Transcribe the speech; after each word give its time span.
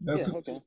That's 0.00 0.26
yeah, 0.26 0.34
what, 0.34 0.48
okay. 0.48 0.60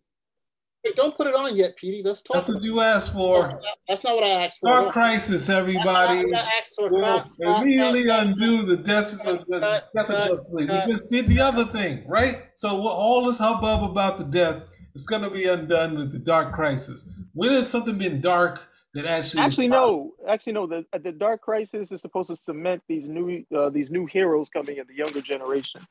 Wait, 0.84 0.96
don't 0.98 1.16
put 1.16 1.28
it 1.28 1.36
on 1.36 1.56
yet, 1.56 1.78
Petey. 1.78 2.02
Let's 2.04 2.22
talk. 2.22 2.36
that's 2.36 2.50
what 2.50 2.56
about 2.56 2.64
you 2.64 2.82
asked 2.82 3.14
for. 3.14 3.62
That's 3.88 4.04
not 4.04 4.16
what 4.16 4.26
I 4.26 4.44
asked 4.46 4.60
for. 4.60 4.70
Dark 4.70 4.86
No. 4.88 4.92
Crisis, 4.92 5.48
That's 5.48 5.50
not 5.50 5.60
everybody. 5.60 6.26
what 6.26 6.36
I 6.36 6.50
asked 6.60 6.76
for. 6.76 6.90
Will 6.90 7.02
Cut, 7.02 7.28
cut, 7.42 7.62
immediately 7.62 8.06
cut, 8.06 8.18
cut, 8.20 8.28
undo 8.28 8.66
the 8.66 8.78
deaths 8.78 9.26
of 9.26 9.46
the 9.48 9.60
cut, 9.62 9.90
death 9.96 10.10
of 10.10 10.16
cut, 10.16 10.28
Justice 10.28 10.54
League. 10.54 10.70
We 10.70 10.92
just 10.92 11.10
did 11.10 11.28
the 11.28 11.40
other 11.40 11.66
thing, 11.66 12.04
right? 12.06 12.44
So 12.56 12.76
what- 12.76 12.96
all 12.96 13.26
this 13.26 13.38
hubbub 13.38 13.90
about 13.90 14.18
the 14.18 14.26
death 14.26 14.70
is 14.94 15.06
going 15.06 15.22
to 15.22 15.30
be 15.30 15.46
undone 15.46 15.98
with 15.98 16.12
the 16.12 16.20
Dark 16.20 16.54
Crisis. 16.54 17.10
When 17.34 17.52
has 17.52 17.70
something 17.70 17.98
been 17.98 18.20
dark 18.20 18.68
that 18.94 19.06
actually? 19.06 19.42
Actually, 19.42 19.70
no. 19.70 20.14
Actually, 20.28 20.54
no. 20.54 20.68
The 20.68 20.86
the 21.00 21.14
Dark 21.14 21.42
Crisis 21.42 21.92
is 21.92 22.02
supposed 22.02 22.30
to 22.30 22.36
cement 22.36 22.84
these 22.90 23.06
new 23.06 23.44
uh, 23.56 23.70
these 23.70 23.90
new 23.90 24.06
heroes 24.06 24.50
coming 24.50 24.78
in 24.78 24.86
the 24.88 24.96
younger 24.96 25.22
generation. 25.22 25.82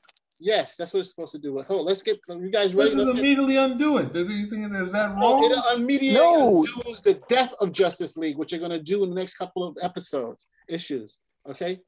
Yes, 0.44 0.74
that's 0.74 0.92
what 0.92 1.00
it's 1.00 1.10
supposed 1.10 1.30
to 1.32 1.38
do. 1.38 1.62
Hold, 1.62 1.86
let's 1.86 2.02
get 2.02 2.20
you 2.28 2.50
guys 2.50 2.74
Let's 2.74 2.94
ready. 2.94 3.04
Let's 3.04 3.12
get, 3.12 3.20
immediately 3.20 3.56
undo 3.58 3.98
it. 3.98 4.12
Do 4.12 4.24
you 4.24 4.46
think 4.46 4.74
is 4.74 4.90
that 4.90 5.14
no, 5.14 5.38
wrong? 5.38 5.52
it 5.52 5.78
immediately 5.78 6.14
No. 6.18 6.64
undoes 6.64 7.00
the 7.00 7.22
death 7.28 7.54
of 7.60 7.70
Justice 7.70 8.16
League, 8.16 8.36
which 8.36 8.50
you're 8.50 8.58
going 8.58 8.72
to 8.72 8.82
do 8.82 9.04
in 9.04 9.10
the 9.10 9.14
next 9.14 9.34
couple 9.34 9.62
of 9.62 9.76
episodes, 9.80 10.48
issues. 10.68 11.18
Okay, 11.48 11.80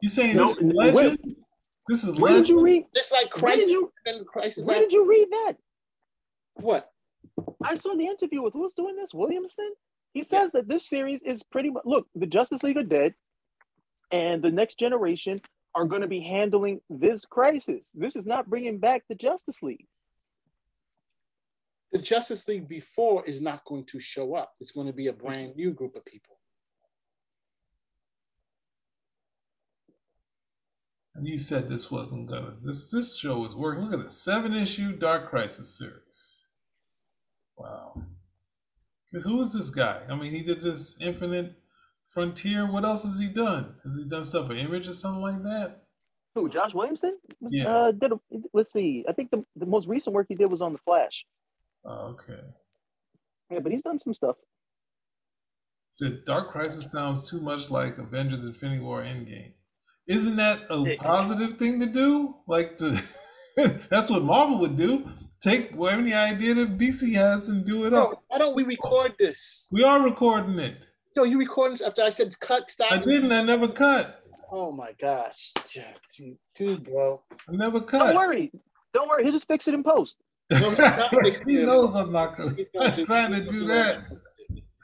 You 0.00 0.08
saying 0.08 0.36
No, 0.36 0.46
this 0.46 0.56
is 0.56 0.72
legend? 0.74 1.36
This 1.86 2.04
is 2.04 2.18
Where 2.18 2.32
did 2.32 2.48
you 2.48 2.62
read? 2.62 2.84
it's 2.94 3.12
like 3.12 3.36
Where 3.42 3.52
did 3.56 3.66
crisis 3.66 3.68
you 3.70 3.92
and 4.06 4.26
crisis. 4.26 4.66
Where 4.66 4.80
did 4.80 4.92
you 4.92 5.06
read 5.06 5.28
that? 5.30 5.56
What? 6.54 6.90
I 7.62 7.74
saw 7.74 7.94
the 7.94 8.06
interview 8.06 8.40
with 8.40 8.54
who's 8.54 8.72
doing 8.72 8.96
this, 8.96 9.12
Williamson. 9.12 9.70
He 10.14 10.22
says 10.22 10.50
that 10.52 10.66
this 10.66 10.88
series 10.88 11.20
is 11.22 11.42
pretty 11.42 11.70
much 11.70 11.82
look, 11.84 12.06
the 12.14 12.26
Justice 12.26 12.62
League 12.62 12.78
are 12.78 12.82
dead, 12.82 13.14
and 14.12 14.42
the 14.42 14.50
next 14.50 14.78
generation 14.78 15.42
are 15.74 15.84
going 15.84 16.02
to 16.02 16.08
be 16.08 16.20
handling 16.20 16.80
this 16.88 17.24
crisis. 17.24 17.90
This 17.94 18.16
is 18.16 18.26
not 18.26 18.48
bringing 18.48 18.78
back 18.78 19.02
the 19.08 19.14
Justice 19.14 19.62
League. 19.62 19.86
The 21.92 21.98
Justice 21.98 22.46
League 22.48 22.68
before 22.68 23.24
is 23.24 23.40
not 23.40 23.64
going 23.64 23.84
to 23.86 24.00
show 24.00 24.34
up. 24.34 24.52
It's 24.60 24.72
going 24.72 24.86
to 24.86 24.92
be 24.92 25.08
a 25.08 25.12
brand 25.12 25.56
new 25.56 25.72
group 25.72 25.96
of 25.96 26.04
people. 26.04 26.38
And 31.14 31.28
you 31.28 31.38
said 31.38 31.68
this 31.68 31.90
wasn't 31.92 32.28
gonna. 32.28 32.56
This 32.60 32.90
this 32.90 33.16
show 33.16 33.44
is 33.44 33.54
working. 33.54 33.84
Look 33.84 34.00
at 34.00 34.04
this 34.04 34.18
seven 34.18 34.52
issue 34.52 34.96
Dark 34.96 35.30
Crisis 35.30 35.78
series. 35.78 36.46
Wow. 37.56 38.02
Who 39.12 39.40
is 39.42 39.52
this 39.52 39.70
guy? 39.70 40.02
I 40.10 40.16
mean, 40.16 40.32
he 40.32 40.42
did 40.42 40.60
this 40.60 41.00
Infinite 41.00 41.54
Frontier. 42.14 42.70
What 42.70 42.84
else 42.84 43.04
has 43.04 43.18
he 43.18 43.26
done? 43.26 43.74
Has 43.82 43.96
he 43.96 44.08
done 44.08 44.24
stuff 44.24 44.46
for 44.46 44.54
Image 44.54 44.88
or 44.88 44.92
something 44.92 45.20
like 45.20 45.42
that? 45.42 45.82
Who, 46.34 46.48
Josh 46.48 46.72
Williamson? 46.72 47.18
Yeah. 47.40 47.68
Uh, 47.68 47.92
did 47.92 48.12
a, 48.12 48.20
let's 48.52 48.72
see. 48.72 49.04
I 49.08 49.12
think 49.12 49.30
the, 49.30 49.44
the 49.56 49.66
most 49.66 49.86
recent 49.86 50.14
work 50.14 50.26
he 50.28 50.34
did 50.34 50.46
was 50.50 50.62
on 50.62 50.72
the 50.72 50.78
Flash. 50.78 51.24
Oh, 51.84 52.08
okay. 52.08 52.40
Yeah, 53.50 53.58
but 53.60 53.72
he's 53.72 53.82
done 53.82 53.98
some 53.98 54.14
stuff. 54.14 54.36
Said 55.90 56.24
Dark 56.24 56.50
Crisis 56.50 56.90
sounds 56.90 57.30
too 57.30 57.40
much 57.40 57.70
like 57.70 57.98
Avengers 57.98 58.42
Infinity 58.42 58.80
War 58.80 59.02
Endgame. 59.02 59.52
Isn't 60.08 60.36
that 60.36 60.60
a 60.68 60.96
positive 60.96 61.56
thing 61.56 61.78
to 61.80 61.86
do? 61.86 62.34
Like 62.46 62.76
to 62.78 63.00
that's 63.88 64.10
what 64.10 64.22
Marvel 64.22 64.58
would 64.58 64.76
do. 64.76 65.08
Take 65.40 65.72
any 65.72 66.14
idea 66.14 66.54
that 66.54 66.78
DC 66.78 67.14
has 67.14 67.48
and 67.48 67.64
do 67.64 67.86
it 67.86 67.90
Bro, 67.90 68.02
up. 68.02 68.22
why 68.28 68.38
don't 68.38 68.56
we 68.56 68.64
record 68.64 69.14
this? 69.18 69.68
We 69.70 69.84
are 69.84 70.02
recording 70.02 70.58
it. 70.58 70.86
Yo, 71.16 71.22
you 71.24 71.38
recording 71.38 71.78
after 71.86 72.02
I 72.02 72.10
said 72.10 72.38
cut, 72.40 72.70
stop? 72.70 72.90
I 72.90 72.98
didn't. 72.98 73.30
I 73.30 73.42
never 73.42 73.68
cut. 73.68 74.20
Oh 74.50 74.72
my 74.72 74.92
gosh. 75.00 75.52
Dude, 76.56 76.84
bro. 76.84 77.22
I 77.48 77.52
never 77.52 77.80
cut. 77.80 78.06
Don't 78.08 78.16
worry. 78.16 78.50
Don't 78.92 79.08
worry. 79.08 79.22
He'll 79.24 79.32
just 79.32 79.46
fix 79.46 79.68
it 79.68 79.74
in 79.74 79.82
post. 79.84 80.16
He 80.50 81.64
knows 81.64 81.94
I'm 81.96 82.12
not 82.12 82.36
gonna, 82.36 82.54
He's 82.54 82.66
not 82.74 82.98
I'm 82.98 83.04
trying 83.06 83.32
to 83.32 83.40
do 83.40 83.66
that. 83.68 84.04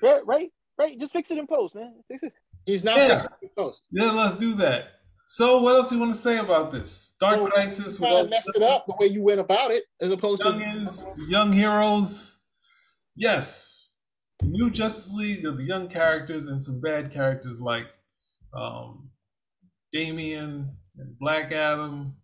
Right? 0.03 0.25
Right? 0.27 0.51
Right? 0.79 0.99
Just 0.99 1.13
fix 1.13 1.31
it 1.31 1.39
in 1.39 1.47
post, 1.47 1.75
man. 1.75 1.95
Fix 2.09 2.23
it. 2.23 2.33
He's 2.65 2.85
not 2.85 2.97
Yeah. 2.99 3.09
fixing 3.09 3.29
the 3.43 3.49
post. 3.57 3.85
Yeah, 3.91 4.11
let's 4.13 4.37
do 4.37 4.55
that. 4.55 4.89
So, 5.27 5.63
what 5.63 5.77
else 5.77 5.93
you 5.93 5.99
want 5.99 6.13
to 6.13 6.19
say 6.19 6.39
about 6.39 6.73
this 6.73 7.15
Dark 7.21 7.39
Well, 7.41 7.51
Crisis? 7.51 7.99
Trying 7.99 8.11
to 8.11 8.17
without- 8.17 8.31
mess 8.31 8.45
it 8.55 8.63
up 8.63 8.87
the 8.87 8.95
way 8.99 9.07
you 9.13 9.23
went 9.23 9.41
about 9.41 9.71
it, 9.71 9.85
as 10.01 10.11
opposed 10.11 10.43
to 10.43 10.89
young 11.29 11.53
heroes. 11.53 12.39
Yes, 13.15 13.90
the 14.41 14.49
new 14.49 14.71
Justice 14.71 15.13
League 15.13 15.45
of 15.45 15.57
the 15.59 15.65
young 15.65 15.89
characters 15.89 16.47
and 16.47 16.63
some 16.63 16.81
bad 16.81 17.13
characters 17.13 17.61
like 17.61 17.89
um, 18.55 19.11
Damian 19.93 20.71
and 20.97 21.19
Black 21.19 21.53
Adam. 21.53 22.15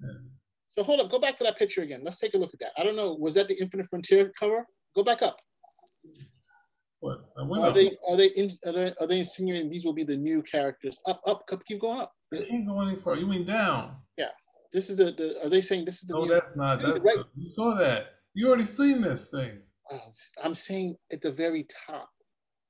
And 0.00 0.30
So 0.72 0.82
hold 0.82 1.00
up, 1.00 1.10
go 1.10 1.18
back 1.18 1.36
to 1.38 1.44
that 1.44 1.58
picture 1.58 1.82
again. 1.82 2.02
Let's 2.04 2.18
take 2.18 2.34
a 2.34 2.38
look 2.38 2.52
at 2.54 2.60
that. 2.60 2.72
I 2.76 2.82
don't 2.82 2.96
know. 2.96 3.14
Was 3.14 3.34
that 3.34 3.48
the 3.48 3.58
Infinite 3.60 3.86
Frontier 3.88 4.32
cover? 4.38 4.66
Go 4.94 5.02
back 5.02 5.22
up. 5.22 5.38
what? 7.00 7.20
Are 7.36 7.68
up. 7.68 7.74
they 7.74 7.96
are 8.08 8.16
they 8.16 8.28
in, 8.28 8.50
are 8.66 8.72
they 8.72 8.92
are 9.00 9.06
they 9.06 9.18
insinuating 9.20 9.70
these 9.70 9.84
will 9.84 9.92
be 9.94 10.04
the 10.04 10.16
new 10.16 10.42
characters? 10.42 10.98
Up, 11.06 11.20
up, 11.26 11.44
up 11.50 11.64
keep 11.64 11.80
going 11.80 12.00
up. 12.00 12.12
I 12.32 12.38
can't 12.38 12.66
go 12.66 12.80
any 12.80 12.96
further. 12.96 13.20
You 13.20 13.28
went 13.28 13.46
down. 13.46 13.96
Yeah. 14.16 14.28
This 14.72 14.88
is 14.88 14.96
the, 14.96 15.04
the 15.06 15.44
are 15.44 15.48
they 15.48 15.60
saying 15.60 15.84
this 15.84 15.96
is 15.96 16.08
the 16.08 16.14
No, 16.14 16.20
new 16.20 16.28
that's 16.34 16.56
not. 16.56 16.80
That's 16.80 17.00
right. 17.00 17.24
you 17.36 17.46
saw 17.46 17.74
that. 17.74 18.06
You 18.34 18.48
already 18.48 18.64
seen 18.66 19.00
this 19.00 19.28
thing. 19.30 19.62
Oh, 19.92 20.12
I'm 20.42 20.54
saying 20.54 20.96
at 21.12 21.20
the 21.20 21.32
very 21.32 21.66
top. 21.86 22.10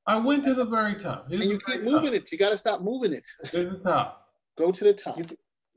I 0.06 0.16
went 0.16 0.44
to 0.44 0.54
the 0.54 0.64
very 0.64 0.94
top. 0.94 1.26
Here's 1.28 1.42
And 1.42 1.50
you 1.50 1.60
keep 1.60 1.82
moving 1.82 2.12
top. 2.12 2.14
it. 2.14 2.32
You 2.32 2.38
gotta 2.38 2.58
stop 2.58 2.81
moving 2.81 3.12
it. 3.12 3.26
Here's 3.53 3.70
the 3.72 3.91
top. 3.91 4.26
Go 4.58 4.72
to 4.72 4.84
the 4.84 4.92
top. 4.92 5.19
You, 5.19 5.26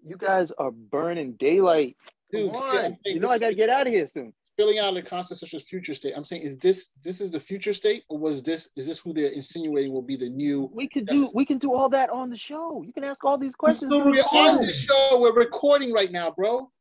you 0.05 0.17
guys 0.17 0.51
are 0.57 0.71
burning 0.71 1.33
daylight. 1.33 1.97
Dude, 2.31 2.51
Come 2.51 2.61
see, 2.61 2.67
I'm 2.67 2.97
saying 3.05 3.15
You 3.15 3.19
know 3.19 3.29
I 3.29 3.37
got 3.37 3.49
to 3.49 3.55
get 3.55 3.69
out 3.69 3.85
of 3.85 3.93
here 3.93 4.07
soon. 4.07 4.33
filling 4.57 4.79
out 4.79 4.93
the 4.93 5.01
concept 5.01 5.39
such 5.39 5.53
as 5.53 5.63
future 5.63 5.93
state. 5.93 6.13
I'm 6.15 6.25
saying, 6.25 6.41
is 6.41 6.57
this 6.57 6.91
this 7.03 7.21
is 7.21 7.29
the 7.29 7.39
future 7.39 7.73
state, 7.73 8.03
or 8.09 8.17
was 8.17 8.41
this 8.41 8.69
is 8.75 8.87
this 8.87 8.99
who 8.99 9.13
they're 9.13 9.31
insinuating 9.31 9.91
will 9.91 10.01
be 10.01 10.15
the 10.15 10.29
new? 10.29 10.69
We 10.73 10.87
could 10.87 11.05
do 11.05 11.29
we 11.35 11.45
can 11.45 11.59
do 11.59 11.73
all 11.73 11.89
that 11.89 12.09
on 12.09 12.29
the 12.29 12.37
show. 12.37 12.81
You 12.85 12.93
can 12.93 13.03
ask 13.03 13.23
all 13.23 13.37
these 13.37 13.55
questions. 13.55 13.89
still 13.89 14.03
We're 14.03 14.21
on 14.21 14.61
the 14.61 14.73
show. 14.73 15.19
We're 15.19 15.33
recording 15.35 15.93
right 15.93 16.11
now, 16.11 16.31
bro. 16.31 16.71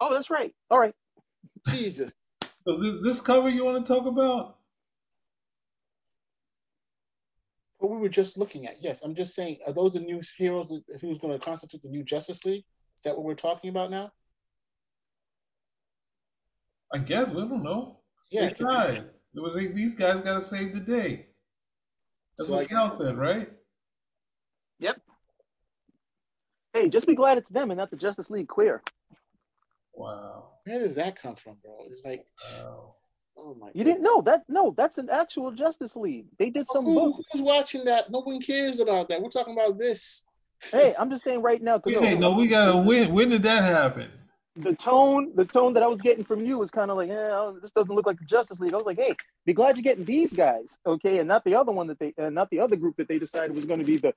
Oh, 0.00 0.14
that's 0.14 0.30
right. 0.30 0.52
All 0.70 0.78
right. 0.78 0.94
Jesus. 1.68 2.10
So 2.66 2.76
this, 2.78 3.02
this 3.02 3.20
cover 3.20 3.48
you 3.48 3.64
want 3.64 3.84
to 3.84 3.92
talk 3.92 4.06
about? 4.06 4.56
What 7.78 7.90
we 7.90 7.96
were 7.98 8.08
just 8.10 8.36
looking 8.36 8.66
at. 8.66 8.82
Yes, 8.82 9.02
I'm 9.02 9.14
just 9.14 9.34
saying. 9.34 9.58
Are 9.66 9.72
those 9.72 9.92
the 9.94 10.00
new 10.00 10.20
heroes 10.36 10.72
who's 11.00 11.18
going 11.18 11.38
to 11.38 11.42
constitute 11.44 11.82
the 11.82 11.88
new 11.88 12.04
Justice 12.04 12.44
League? 12.44 12.64
Is 12.96 13.02
that 13.04 13.16
what 13.16 13.24
we're 13.24 13.34
talking 13.34 13.70
about 13.70 13.90
now? 13.90 14.12
I 16.92 16.98
guess 16.98 17.30
we 17.30 17.40
don't 17.40 17.62
know. 17.62 18.00
Yeah. 18.30 18.48
they 18.48 18.52
tried. 18.52 19.04
It 19.34 19.40
was 19.40 19.54
like, 19.54 19.72
these 19.74 19.94
guys 19.94 20.20
got 20.20 20.34
to 20.34 20.40
save 20.42 20.74
the 20.74 20.80
day. 20.80 21.28
That's 22.36 22.48
So 22.48 22.54
what 22.56 22.64
I 22.64 22.66
Cal 22.66 22.88
guess- 22.88 22.98
said, 22.98 23.16
right? 23.16 23.48
Yep. 24.80 25.00
Hey, 26.74 26.88
just 26.88 27.06
be 27.06 27.14
glad 27.14 27.38
it's 27.38 27.50
them 27.50 27.70
and 27.70 27.78
not 27.78 27.90
the 27.90 27.96
Justice 27.96 28.28
League 28.30 28.48
queer. 28.48 28.82
Wow. 29.94 30.39
Where 30.70 30.78
does 30.78 30.94
that 30.94 31.20
come 31.20 31.34
from, 31.34 31.56
bro? 31.64 31.78
It's 31.86 32.02
like, 32.04 32.24
wow. 32.58 32.94
oh 33.36 33.54
my. 33.54 33.70
You 33.74 33.82
didn't 33.82 34.02
know 34.02 34.22
that? 34.22 34.44
No, 34.48 34.72
that's 34.76 34.98
an 34.98 35.08
actual 35.10 35.50
Justice 35.50 35.96
League. 35.96 36.26
They 36.38 36.48
did 36.48 36.68
some 36.68 36.84
Who, 36.84 36.94
book. 36.94 37.24
who's 37.32 37.42
watching 37.42 37.84
that? 37.86 38.08
No 38.10 38.20
one 38.20 38.40
cares 38.40 38.78
about 38.78 39.08
that. 39.08 39.20
We're 39.20 39.30
talking 39.30 39.54
about 39.54 39.78
this. 39.78 40.24
Hey, 40.70 40.94
I'm 40.96 41.10
just 41.10 41.24
saying 41.24 41.42
right 41.42 41.60
now 41.60 41.80
We 41.84 41.94
because 41.94 42.06
say 42.06 42.16
no. 42.16 42.36
We 42.36 42.46
gotta 42.46 42.76
win. 42.76 43.12
When 43.12 43.30
did 43.30 43.42
that 43.42 43.64
happen? 43.64 44.10
the 44.56 44.74
tone, 44.74 45.32
the 45.34 45.44
tone 45.44 45.74
that 45.74 45.82
I 45.82 45.86
was 45.86 46.00
getting 46.00 46.24
from 46.24 46.44
you 46.44 46.58
was 46.58 46.70
kind 46.70 46.90
of 46.90 46.96
like, 46.96 47.08
yeah, 47.08 47.52
this 47.62 47.70
doesn't 47.72 47.94
look 47.94 48.06
like 48.06 48.18
the 48.18 48.24
Justice 48.24 48.58
League. 48.58 48.74
I 48.74 48.76
was 48.76 48.86
like, 48.86 48.98
hey, 48.98 49.14
be 49.46 49.52
glad 49.52 49.76
you're 49.76 49.82
getting 49.82 50.04
these 50.04 50.32
guys, 50.32 50.78
okay, 50.86 51.18
and 51.18 51.28
not 51.28 51.44
the 51.44 51.54
other 51.54 51.72
one 51.72 51.86
that 51.86 51.98
they, 51.98 52.12
uh, 52.18 52.30
not 52.30 52.50
the 52.50 52.60
other 52.60 52.76
group 52.76 52.96
that 52.96 53.08
they 53.08 53.18
decided 53.18 53.54
was 53.54 53.64
going 53.64 53.80
to 53.80 53.86
be 53.86 53.98
the, 53.98 54.12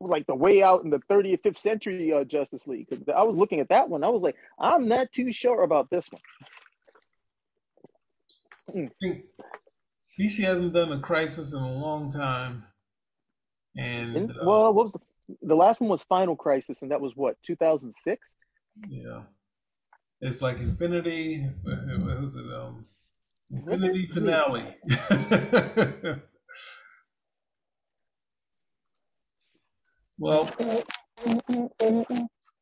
like 0.00 0.26
the 0.26 0.34
way 0.34 0.62
out 0.62 0.84
in 0.84 0.90
the 0.90 1.00
30th, 1.10 1.42
5th 1.42 1.58
century 1.58 2.12
uh, 2.12 2.24
Justice 2.24 2.66
League. 2.66 2.88
I 3.14 3.22
was 3.22 3.36
looking 3.36 3.60
at 3.60 3.68
that 3.68 3.88
one, 3.88 4.04
I 4.04 4.08
was 4.08 4.22
like, 4.22 4.36
I'm 4.58 4.88
not 4.88 5.12
too 5.12 5.32
sure 5.32 5.62
about 5.62 5.90
this 5.90 6.08
one. 6.10 6.22
Think 9.00 9.24
DC 10.18 10.42
hasn't 10.44 10.72
done 10.72 10.92
a 10.92 10.98
crisis 11.00 11.52
in 11.52 11.60
a 11.60 11.72
long 11.72 12.10
time, 12.10 12.64
and 13.76 14.16
And, 14.16 14.30
uh, 14.30 14.34
well, 14.44 14.72
what 14.72 14.84
was 14.84 14.92
the, 14.92 15.00
the 15.42 15.54
last 15.54 15.80
one 15.80 15.90
was 15.90 16.02
Final 16.08 16.34
Crisis, 16.34 16.82
and 16.82 16.90
that 16.90 17.00
was 17.00 17.12
what 17.14 17.36
2006. 17.44 18.20
yeah, 18.88 19.22
it's 20.20 20.40
like 20.40 20.58
Infinity. 20.58 21.42
What 21.62 22.22
was 22.22 22.36
it? 22.36 22.46
Um, 22.52 22.86
Infinity 23.50 24.06
finale. 24.06 24.76
well, 30.18 30.50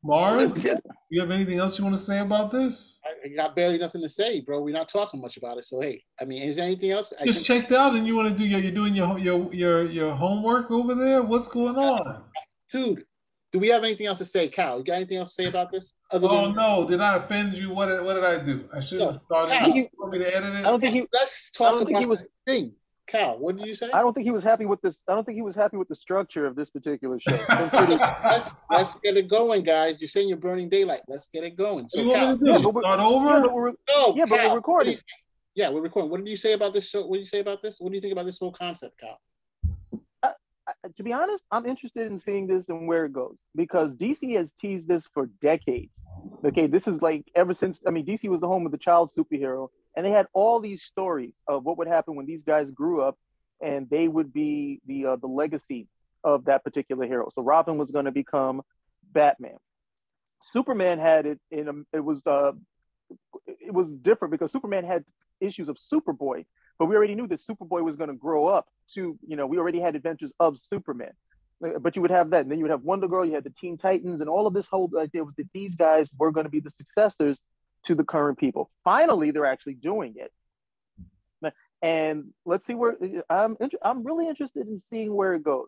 Mars, 0.05 0.57
you 1.09 1.21
have 1.21 1.31
anything 1.31 1.59
else 1.59 1.77
you 1.79 1.85
want 1.85 1.95
to 1.95 2.01
say 2.03 2.19
about 2.19 2.51
this? 2.51 2.99
I, 3.05 3.27
I 3.29 3.35
got 3.35 3.55
barely 3.55 3.77
nothing 3.77 4.01
to 4.01 4.09
say, 4.09 4.41
bro. 4.41 4.61
We're 4.61 4.73
not 4.73 4.89
talking 4.89 5.21
much 5.21 5.37
about 5.37 5.57
it. 5.57 5.63
So 5.63 5.79
hey, 5.79 6.03
I 6.19 6.25
mean, 6.25 6.41
is 6.43 6.57
there 6.57 6.65
anything 6.65 6.91
else? 6.91 7.13
I 7.19 7.25
Just 7.25 7.47
think- 7.47 7.61
checked 7.61 7.71
out, 7.71 7.95
and 7.95 8.05
you 8.05 8.15
want 8.15 8.29
to 8.29 8.35
do 8.35 8.45
your 8.45 8.59
you're 8.59 8.71
doing 8.71 8.95
your 8.95 9.17
your 9.17 9.53
your 9.53 9.83
your 9.83 10.11
homework 10.13 10.69
over 10.71 10.93
there. 10.95 11.21
What's 11.23 11.47
going 11.47 11.77
on? 11.77 12.23
dude, 12.69 13.05
do 13.53 13.59
we 13.59 13.69
have 13.69 13.83
anything 13.83 14.07
else 14.07 14.17
to 14.17 14.25
say, 14.25 14.47
Cal? 14.49 14.79
You 14.79 14.83
got 14.83 14.95
anything 14.95 15.17
else 15.19 15.35
to 15.35 15.43
say 15.43 15.47
about 15.47 15.71
this? 15.71 15.93
Other 16.11 16.27
oh 16.29 16.47
than- 16.47 16.55
no! 16.55 16.85
Did 16.85 16.99
I 16.99 17.15
offend 17.15 17.53
you? 17.53 17.69
What 17.69 17.85
did, 17.85 18.03
what 18.03 18.15
did 18.15 18.25
I 18.25 18.43
do? 18.43 18.67
I 18.75 18.81
should 18.81 18.99
have 18.99 19.19
started. 19.25 19.53
Cal, 19.53 19.69
you 19.69 19.87
want 19.97 20.11
me 20.11 20.19
to 20.19 20.35
edit 20.35 20.53
it? 20.55 20.59
I 20.59 20.61
don't 20.63 20.81
think 20.81 20.95
he. 20.95 21.05
Let's 21.13 21.49
talk 21.51 21.79
about 21.79 21.97
he 22.01 22.05
was, 22.05 22.27
thing. 22.45 22.73
Cal, 23.07 23.37
what 23.37 23.57
did 23.57 23.65
you 23.65 23.73
say? 23.73 23.89
I 23.93 23.99
don't 23.99 24.13
think 24.13 24.25
he 24.25 24.31
was 24.31 24.43
happy 24.43 24.65
with 24.65 24.81
this. 24.81 25.03
I 25.09 25.13
don't 25.13 25.25
think 25.25 25.35
he 25.35 25.41
was 25.41 25.55
happy 25.55 25.77
with 25.77 25.89
the 25.89 25.95
structure 25.95 26.45
of 26.45 26.55
this 26.55 26.69
particular 26.69 27.19
show. 27.19 27.37
let's 27.49 28.53
let's 28.71 28.95
get 28.99 29.17
it 29.17 29.27
going, 29.27 29.63
guys. 29.63 30.01
You're 30.01 30.07
saying 30.07 30.29
you're 30.29 30.37
burning 30.37 30.69
daylight. 30.69 31.01
Let's 31.07 31.27
get 31.27 31.43
it 31.43 31.57
going. 31.57 31.89
So, 31.89 31.99
Cal, 32.11 32.37
yeah, 32.41 32.57
start 32.57 32.99
over. 32.99 33.29
Yeah, 33.29 33.39
but 33.41 33.53
we're, 33.53 33.71
no, 33.89 34.13
yeah, 34.15 34.25
Cal, 34.25 34.37
but 34.37 34.49
we're 34.49 34.55
recording. 34.55 34.97
Yeah, 35.55 35.69
we're 35.69 35.81
recording. 35.81 36.11
What 36.11 36.23
did 36.23 36.29
you 36.29 36.37
say 36.37 36.53
about 36.53 36.73
this 36.73 36.89
show? 36.89 37.05
What 37.05 37.17
did 37.17 37.21
you 37.21 37.25
say 37.25 37.39
about 37.39 37.61
this? 37.61 37.79
What 37.79 37.91
do 37.91 37.95
you 37.95 38.01
think 38.01 38.13
about 38.13 38.25
this 38.25 38.39
whole 38.39 38.51
concept, 38.51 38.99
Cal? 38.99 39.19
To 40.95 41.03
be 41.03 41.13
honest, 41.13 41.45
I'm 41.51 41.65
interested 41.65 42.07
in 42.07 42.19
seeing 42.19 42.47
this 42.47 42.69
and 42.69 42.87
where 42.87 43.05
it 43.05 43.13
goes 43.13 43.37
because 43.55 43.91
DC 43.91 44.35
has 44.37 44.53
teased 44.53 44.87
this 44.87 45.07
for 45.13 45.27
decades. 45.41 45.91
Okay, 46.45 46.67
this 46.67 46.87
is 46.87 47.01
like 47.01 47.25
ever 47.35 47.53
since 47.53 47.81
I 47.87 47.91
mean, 47.91 48.05
DC 48.05 48.29
was 48.29 48.41
the 48.41 48.47
home 48.47 48.65
of 48.65 48.71
the 48.71 48.77
child 48.77 49.11
superhero, 49.17 49.69
and 49.95 50.05
they 50.05 50.11
had 50.11 50.27
all 50.33 50.59
these 50.59 50.83
stories 50.83 51.33
of 51.47 51.63
what 51.63 51.77
would 51.77 51.87
happen 51.87 52.15
when 52.15 52.25
these 52.25 52.43
guys 52.43 52.69
grew 52.69 53.01
up, 53.01 53.17
and 53.61 53.89
they 53.89 54.07
would 54.07 54.33
be 54.33 54.81
the 54.85 55.05
uh, 55.05 55.15
the 55.15 55.27
legacy 55.27 55.87
of 56.23 56.45
that 56.45 56.63
particular 56.63 57.05
hero. 57.05 57.29
So 57.35 57.41
Robin 57.41 57.77
was 57.77 57.91
going 57.91 58.05
to 58.05 58.11
become 58.11 58.61
Batman. 59.11 59.57
Superman 60.43 60.99
had 60.99 61.25
it 61.25 61.39
in 61.51 61.67
a, 61.67 61.97
it 61.97 62.03
was 62.03 62.25
uh 62.27 62.51
it 63.47 63.73
was 63.73 63.87
different 64.01 64.31
because 64.31 64.51
Superman 64.51 64.85
had 64.85 65.03
issues 65.39 65.69
of 65.69 65.77
Superboy, 65.77 66.45
but 66.79 66.85
we 66.85 66.95
already 66.95 67.15
knew 67.15 67.27
that 67.27 67.41
Superboy 67.41 67.83
was 67.83 67.95
going 67.95 68.09
to 68.09 68.15
grow 68.15 68.47
up 68.47 68.67
to, 68.93 69.17
you 69.27 69.35
know, 69.35 69.45
we 69.47 69.57
already 69.57 69.79
had 69.79 69.95
adventures 69.95 70.31
of 70.39 70.59
Superman. 70.59 71.11
Uh, 71.63 71.79
but 71.79 71.95
you 71.95 72.01
would 72.01 72.11
have 72.11 72.31
that, 72.31 72.41
and 72.41 72.51
then 72.51 72.57
you 72.57 72.63
would 72.63 72.71
have 72.71 72.83
Wonder 72.83 73.07
Girl, 73.07 73.25
you 73.25 73.33
had 73.33 73.43
the 73.43 73.53
Teen 73.59 73.77
Titans, 73.77 74.21
and 74.21 74.29
all 74.29 74.47
of 74.47 74.53
this 74.53 74.67
whole 74.67 74.89
idea 74.99 75.23
was 75.23 75.35
that 75.37 75.47
these 75.53 75.75
guys 75.75 76.09
were 76.17 76.31
going 76.31 76.45
to 76.45 76.49
be 76.49 76.59
the 76.59 76.71
successors 76.71 77.41
to 77.85 77.95
the 77.95 78.03
current 78.03 78.37
people. 78.37 78.69
Finally, 78.83 79.31
they're 79.31 79.45
actually 79.45 79.75
doing 79.75 80.15
it. 80.17 80.31
Uh, 81.43 81.51
and 81.81 82.25
let's 82.45 82.65
see 82.65 82.73
where 82.73 82.95
uh, 83.01 83.21
I'm. 83.29 83.57
I'm 83.81 84.03
really 84.03 84.27
interested 84.27 84.67
in 84.67 84.79
seeing 84.79 85.13
where 85.13 85.33
it 85.35 85.43
goes. 85.43 85.67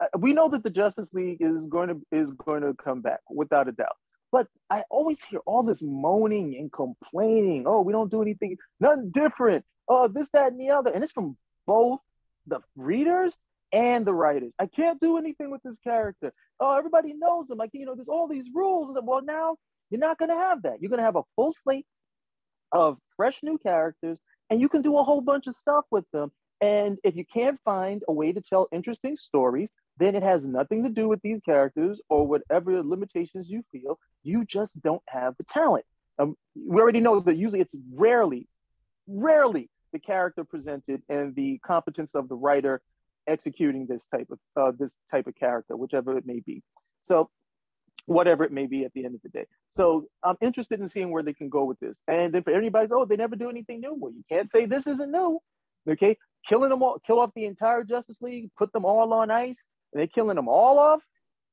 Uh, 0.00 0.06
we 0.16 0.32
know 0.32 0.48
that 0.50 0.62
the 0.62 0.70
Justice 0.70 1.12
League 1.12 1.38
is 1.40 1.56
going 1.68 1.88
to 1.88 2.00
is 2.12 2.30
going 2.44 2.62
to 2.62 2.74
come 2.74 3.00
back 3.00 3.20
without 3.28 3.68
a 3.68 3.72
doubt. 3.72 3.96
But 4.30 4.46
I 4.68 4.82
always 4.90 5.22
hear 5.22 5.40
all 5.46 5.62
this 5.62 5.80
moaning 5.82 6.56
and 6.58 6.70
complaining. 6.72 7.64
Oh, 7.66 7.80
we 7.80 7.92
don't 7.92 8.10
do 8.10 8.22
anything, 8.22 8.56
nothing 8.80 9.10
different. 9.10 9.64
Oh, 9.88 10.08
this, 10.08 10.30
that, 10.30 10.52
and 10.52 10.60
the 10.60 10.70
other. 10.70 10.90
And 10.90 11.02
it's 11.02 11.12
from 11.12 11.36
both 11.66 12.00
the 12.46 12.60
readers 12.76 13.38
and 13.72 14.06
the 14.06 14.12
writers. 14.12 14.52
I 14.58 14.66
can't 14.66 15.00
do 15.00 15.16
anything 15.16 15.50
with 15.50 15.62
this 15.62 15.78
character. 15.78 16.32
Oh, 16.60 16.76
everybody 16.76 17.14
knows 17.14 17.48
him. 17.48 17.56
Like, 17.56 17.70
you 17.72 17.86
know, 17.86 17.94
there's 17.94 18.08
all 18.08 18.28
these 18.28 18.46
rules. 18.54 18.96
Well, 19.02 19.22
now 19.22 19.56
you're 19.90 20.00
not 20.00 20.18
going 20.18 20.30
to 20.30 20.36
have 20.36 20.62
that. 20.62 20.80
You're 20.80 20.90
going 20.90 20.98
to 21.00 21.06
have 21.06 21.16
a 21.16 21.22
full 21.36 21.52
slate 21.52 21.86
of 22.72 22.98
fresh 23.16 23.40
new 23.42 23.56
characters, 23.56 24.18
and 24.50 24.60
you 24.60 24.68
can 24.68 24.82
do 24.82 24.98
a 24.98 25.04
whole 25.04 25.22
bunch 25.22 25.46
of 25.46 25.54
stuff 25.54 25.84
with 25.90 26.04
them. 26.12 26.30
And 26.60 26.98
if 27.04 27.16
you 27.16 27.24
can't 27.24 27.58
find 27.64 28.02
a 28.08 28.12
way 28.12 28.32
to 28.32 28.40
tell 28.40 28.68
interesting 28.72 29.16
stories, 29.16 29.70
then 29.98 30.14
it 30.14 30.22
has 30.22 30.44
nothing 30.44 30.84
to 30.84 30.88
do 30.88 31.08
with 31.08 31.20
these 31.22 31.40
characters 31.40 32.00
or 32.08 32.26
whatever 32.26 32.82
limitations 32.82 33.48
you 33.48 33.64
feel. 33.72 33.98
You 34.22 34.44
just 34.44 34.80
don't 34.82 35.02
have 35.08 35.36
the 35.36 35.44
talent. 35.52 35.84
Um, 36.18 36.36
we 36.54 36.80
already 36.80 37.00
know 37.00 37.20
that 37.20 37.36
usually 37.36 37.60
it's 37.60 37.74
rarely, 37.94 38.48
rarely 39.06 39.70
the 39.92 39.98
character 39.98 40.44
presented 40.44 41.02
and 41.08 41.34
the 41.34 41.58
competence 41.64 42.14
of 42.14 42.28
the 42.28 42.34
writer 42.34 42.80
executing 43.26 43.86
this 43.86 44.06
type 44.06 44.28
of 44.30 44.38
uh, 44.56 44.72
this 44.78 44.94
type 45.10 45.26
of 45.26 45.34
character, 45.34 45.76
whichever 45.76 46.16
it 46.16 46.26
may 46.26 46.40
be. 46.40 46.62
So, 47.02 47.30
whatever 48.06 48.44
it 48.44 48.52
may 48.52 48.66
be 48.66 48.84
at 48.84 48.92
the 48.94 49.04
end 49.04 49.14
of 49.14 49.22
the 49.22 49.28
day. 49.28 49.46
So, 49.70 50.06
I'm 50.22 50.36
interested 50.40 50.80
in 50.80 50.88
seeing 50.88 51.10
where 51.10 51.22
they 51.22 51.34
can 51.34 51.48
go 51.48 51.64
with 51.64 51.78
this. 51.78 51.96
And 52.06 52.32
then 52.32 52.42
for 52.42 52.52
everybody's, 52.52 52.90
oh, 52.92 53.04
they 53.04 53.16
never 53.16 53.36
do 53.36 53.50
anything 53.50 53.80
new. 53.80 53.94
Well, 53.94 54.12
you 54.12 54.24
can't 54.28 54.50
say 54.50 54.66
this 54.66 54.86
isn't 54.86 55.10
new. 55.10 55.40
Okay, 55.88 56.16
killing 56.48 56.70
them 56.70 56.82
all, 56.82 56.98
kill 57.06 57.20
off 57.20 57.30
the 57.34 57.46
entire 57.46 57.84
Justice 57.84 58.20
League, 58.20 58.50
put 58.58 58.72
them 58.72 58.84
all 58.84 59.12
on 59.14 59.30
ice, 59.30 59.64
they're 59.92 60.06
killing 60.06 60.36
them 60.36 60.48
all 60.48 60.78
off. 60.78 61.00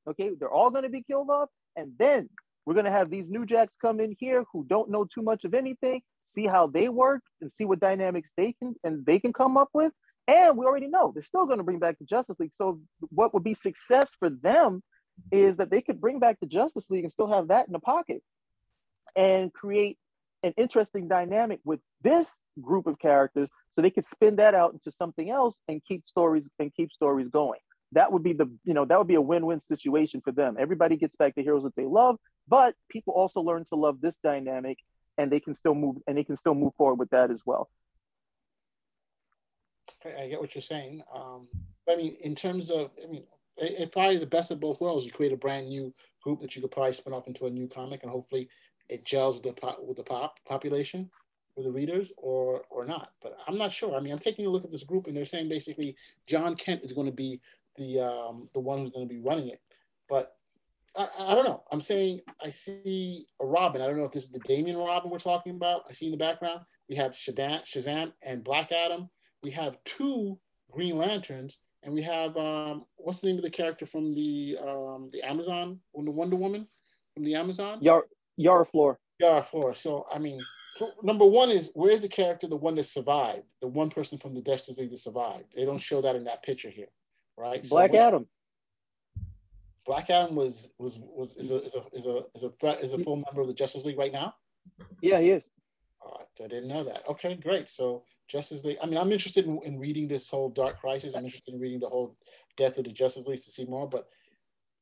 Okay, 0.08 0.30
they're 0.38 0.50
all 0.50 0.70
going 0.70 0.84
to 0.84 0.88
be 0.88 1.02
killed 1.02 1.30
off, 1.30 1.48
and 1.74 1.92
then 1.98 2.28
we're 2.66 2.74
going 2.74 2.86
to 2.86 2.92
have 2.92 3.10
these 3.10 3.30
new 3.30 3.46
jacks 3.46 3.74
come 3.80 4.00
in 4.00 4.16
here 4.18 4.44
who 4.52 4.64
don't 4.68 4.90
know 4.90 5.04
too 5.04 5.22
much 5.22 5.44
of 5.44 5.54
anything, 5.54 6.02
see 6.24 6.46
how 6.46 6.66
they 6.66 6.88
work, 6.88 7.22
and 7.40 7.50
see 7.50 7.64
what 7.64 7.80
dynamics 7.80 8.28
they 8.36 8.54
can 8.58 8.74
and 8.82 9.06
they 9.06 9.20
can 9.20 9.32
come 9.32 9.56
up 9.56 9.68
with. 9.72 9.92
And 10.28 10.58
we 10.58 10.66
already 10.66 10.88
know 10.88 11.12
they're 11.14 11.22
still 11.22 11.46
going 11.46 11.58
to 11.58 11.64
bring 11.64 11.78
back 11.78 11.98
the 12.00 12.04
Justice 12.04 12.36
League. 12.40 12.50
So 12.58 12.80
what 13.10 13.32
would 13.32 13.44
be 13.44 13.54
success 13.54 14.16
for 14.18 14.28
them 14.28 14.82
is 15.30 15.58
that 15.58 15.70
they 15.70 15.80
could 15.80 16.00
bring 16.00 16.18
back 16.18 16.38
the 16.40 16.46
Justice 16.46 16.90
League 16.90 17.04
and 17.04 17.12
still 17.12 17.32
have 17.32 17.48
that 17.48 17.68
in 17.68 17.72
the 17.72 17.78
pocket 17.78 18.22
and 19.14 19.52
create 19.52 19.96
an 20.42 20.52
interesting 20.56 21.06
dynamic 21.06 21.60
with 21.64 21.80
this 22.02 22.40
group 22.60 22.88
of 22.88 22.98
characters 22.98 23.48
so 23.74 23.82
they 23.82 23.90
could 23.90 24.06
spin 24.06 24.36
that 24.36 24.54
out 24.54 24.72
into 24.72 24.90
something 24.90 25.30
else 25.30 25.56
and 25.68 25.80
keep 25.86 26.06
stories 26.06 26.44
and 26.58 26.74
keep 26.74 26.92
stories 26.92 27.28
going 27.28 27.60
that 27.92 28.12
would 28.12 28.22
be 28.22 28.32
the 28.32 28.50
you 28.64 28.74
know 28.74 28.84
that 28.84 28.98
would 28.98 29.06
be 29.06 29.14
a 29.14 29.20
win-win 29.20 29.60
situation 29.60 30.20
for 30.20 30.32
them. 30.32 30.56
Everybody 30.58 30.96
gets 30.96 31.16
back 31.16 31.34
the 31.34 31.42
heroes 31.42 31.62
that 31.64 31.76
they 31.76 31.84
love 31.84 32.16
but 32.48 32.74
people 32.88 33.14
also 33.14 33.40
learn 33.40 33.64
to 33.66 33.74
love 33.74 34.00
this 34.00 34.16
dynamic 34.22 34.78
and 35.18 35.30
they 35.30 35.40
can 35.40 35.54
still 35.54 35.74
move 35.74 35.96
and 36.06 36.16
they 36.16 36.24
can 36.24 36.36
still 36.36 36.54
move 36.54 36.74
forward 36.76 36.98
with 36.98 37.10
that 37.10 37.30
as 37.30 37.42
well. 37.44 37.68
I 40.04 40.28
get 40.28 40.40
what 40.40 40.54
you're 40.54 40.62
saying 40.62 41.02
um, 41.12 41.48
i 41.90 41.96
mean 41.96 42.16
in 42.20 42.36
terms 42.36 42.70
of 42.70 42.90
i 43.02 43.10
mean 43.10 43.24
it, 43.58 43.80
it, 43.80 43.92
probably 43.92 44.18
the 44.18 44.26
best 44.26 44.50
of 44.50 44.60
both 44.60 44.80
worlds. 44.80 45.04
You 45.04 45.10
create 45.10 45.32
a 45.32 45.36
brand 45.36 45.68
new 45.68 45.92
group 46.22 46.40
that 46.40 46.54
you 46.54 46.62
could 46.62 46.70
probably 46.70 46.92
spin 46.92 47.12
off 47.12 47.26
into 47.26 47.46
a 47.46 47.50
new 47.50 47.66
comic 47.66 48.02
and 48.02 48.12
hopefully 48.12 48.48
it 48.88 49.04
gels 49.04 49.36
with 49.36 49.44
the 49.44 49.60
pop, 49.60 49.78
with 49.82 49.96
the 49.96 50.04
pop 50.04 50.38
population 50.46 51.10
with 51.56 51.64
the 51.64 51.72
readers 51.72 52.12
or 52.18 52.62
or 52.70 52.84
not. 52.84 53.12
But 53.20 53.36
i'm 53.48 53.58
not 53.58 53.72
sure. 53.72 53.96
I 53.96 54.00
mean 54.00 54.12
i'm 54.12 54.20
taking 54.20 54.46
a 54.46 54.50
look 54.50 54.64
at 54.64 54.70
this 54.70 54.84
group 54.84 55.08
and 55.08 55.16
they're 55.16 55.24
saying 55.24 55.48
basically 55.48 55.96
Jon 56.28 56.54
Kent 56.54 56.84
is 56.84 56.92
going 56.92 57.06
to 57.06 57.12
be 57.12 57.40
the 57.76 58.00
um, 58.00 58.48
the 58.54 58.60
one 58.60 58.78
who's 58.78 58.90
going 58.90 59.08
to 59.08 59.14
be 59.14 59.20
running 59.20 59.48
it. 59.48 59.60
But 60.08 60.36
I, 60.96 61.08
I, 61.18 61.34
don't 61.34 61.44
know. 61.44 61.62
I'm 61.70 61.80
saying 61.80 62.20
I 62.42 62.50
see 62.50 63.26
a 63.40 63.46
Robin. 63.46 63.82
I 63.82 63.86
don't 63.86 63.98
know 63.98 64.04
if 64.04 64.12
this 64.12 64.24
is 64.24 64.30
the 64.30 64.38
Damian 64.40 64.78
Robin 64.78 65.10
we're 65.10 65.18
talking 65.18 65.54
about. 65.54 65.82
I 65.88 65.92
see 65.92 66.06
in 66.06 66.12
the 66.12 66.18
background 66.18 66.60
we 66.88 66.96
have 66.96 67.12
Shazam, 67.12 67.62
Shazam 67.64 68.12
and 68.22 68.44
Black 68.44 68.72
Adam. 68.72 69.08
We 69.42 69.50
have 69.52 69.78
two 69.84 70.38
Green 70.70 70.96
Lanterns, 70.96 71.58
and 71.82 71.92
we 71.92 72.02
have 72.02 72.36
um, 72.36 72.84
what's 72.96 73.20
the 73.20 73.28
name 73.28 73.36
of 73.36 73.42
the 73.42 73.50
character 73.50 73.86
from 73.86 74.14
the 74.14 74.56
um, 74.60 75.10
the 75.12 75.22
Amazon, 75.22 75.80
from 75.94 76.04
the 76.04 76.10
Wonder 76.10 76.36
Woman 76.36 76.66
from 77.14 77.24
the 77.24 77.34
Amazon? 77.34 77.78
Yar 77.82 78.04
Yara 78.36 78.64
Flor. 78.64 78.98
Yara 79.18 79.42
Flor. 79.42 79.74
So 79.74 80.06
I 80.12 80.18
mean, 80.18 80.38
number 81.02 81.26
one 81.26 81.50
is 81.50 81.70
where's 81.74 82.02
the 82.02 82.08
character, 82.08 82.46
the 82.46 82.56
one 82.56 82.74
that 82.76 82.84
survived, 82.84 83.54
the 83.60 83.68
one 83.68 83.90
person 83.90 84.18
from 84.18 84.34
the 84.34 84.42
Destiny 84.42 84.86
that 84.88 84.98
survived? 84.98 85.54
They 85.54 85.64
don't 85.64 85.78
show 85.78 86.00
that 86.02 86.16
in 86.16 86.24
that 86.24 86.42
picture 86.42 86.70
here 86.70 86.88
right? 87.36 87.66
Black 87.68 87.92
so 87.92 87.98
Adam. 87.98 88.26
Black 89.86 90.10
Adam 90.10 90.34
was 90.34 90.72
was 90.78 90.98
was 91.00 91.36
is 91.36 91.50
a 91.50 91.62
is 91.62 91.74
a 91.74 91.82
is 91.92 92.06
a 92.06 92.24
is 92.34 92.44
a, 92.44 92.68
is 92.84 92.92
a 92.92 92.98
full 92.98 93.16
member 93.16 93.40
of 93.40 93.46
the 93.46 93.54
Justice 93.54 93.84
League 93.84 93.98
right 93.98 94.12
now. 94.12 94.34
Yeah, 95.00 95.20
he 95.20 95.30
is. 95.30 95.48
I 96.42 96.46
didn't 96.48 96.68
know 96.68 96.84
that. 96.84 97.08
Okay, 97.08 97.34
great. 97.36 97.68
So 97.68 98.04
Justice 98.28 98.64
League. 98.64 98.78
I 98.82 98.86
mean, 98.86 98.98
I'm 98.98 99.12
interested 99.12 99.46
in, 99.46 99.58
in 99.64 99.78
reading 99.78 100.08
this 100.08 100.28
whole 100.28 100.50
Dark 100.50 100.80
Crisis. 100.80 101.14
I'm 101.14 101.24
interested 101.24 101.54
in 101.54 101.60
reading 101.60 101.80
the 101.80 101.88
whole 101.88 102.16
Death 102.56 102.78
of 102.78 102.84
the 102.84 102.92
Justice 102.92 103.26
League 103.26 103.42
to 103.42 103.50
see 103.50 103.64
more. 103.64 103.88
But 103.88 104.06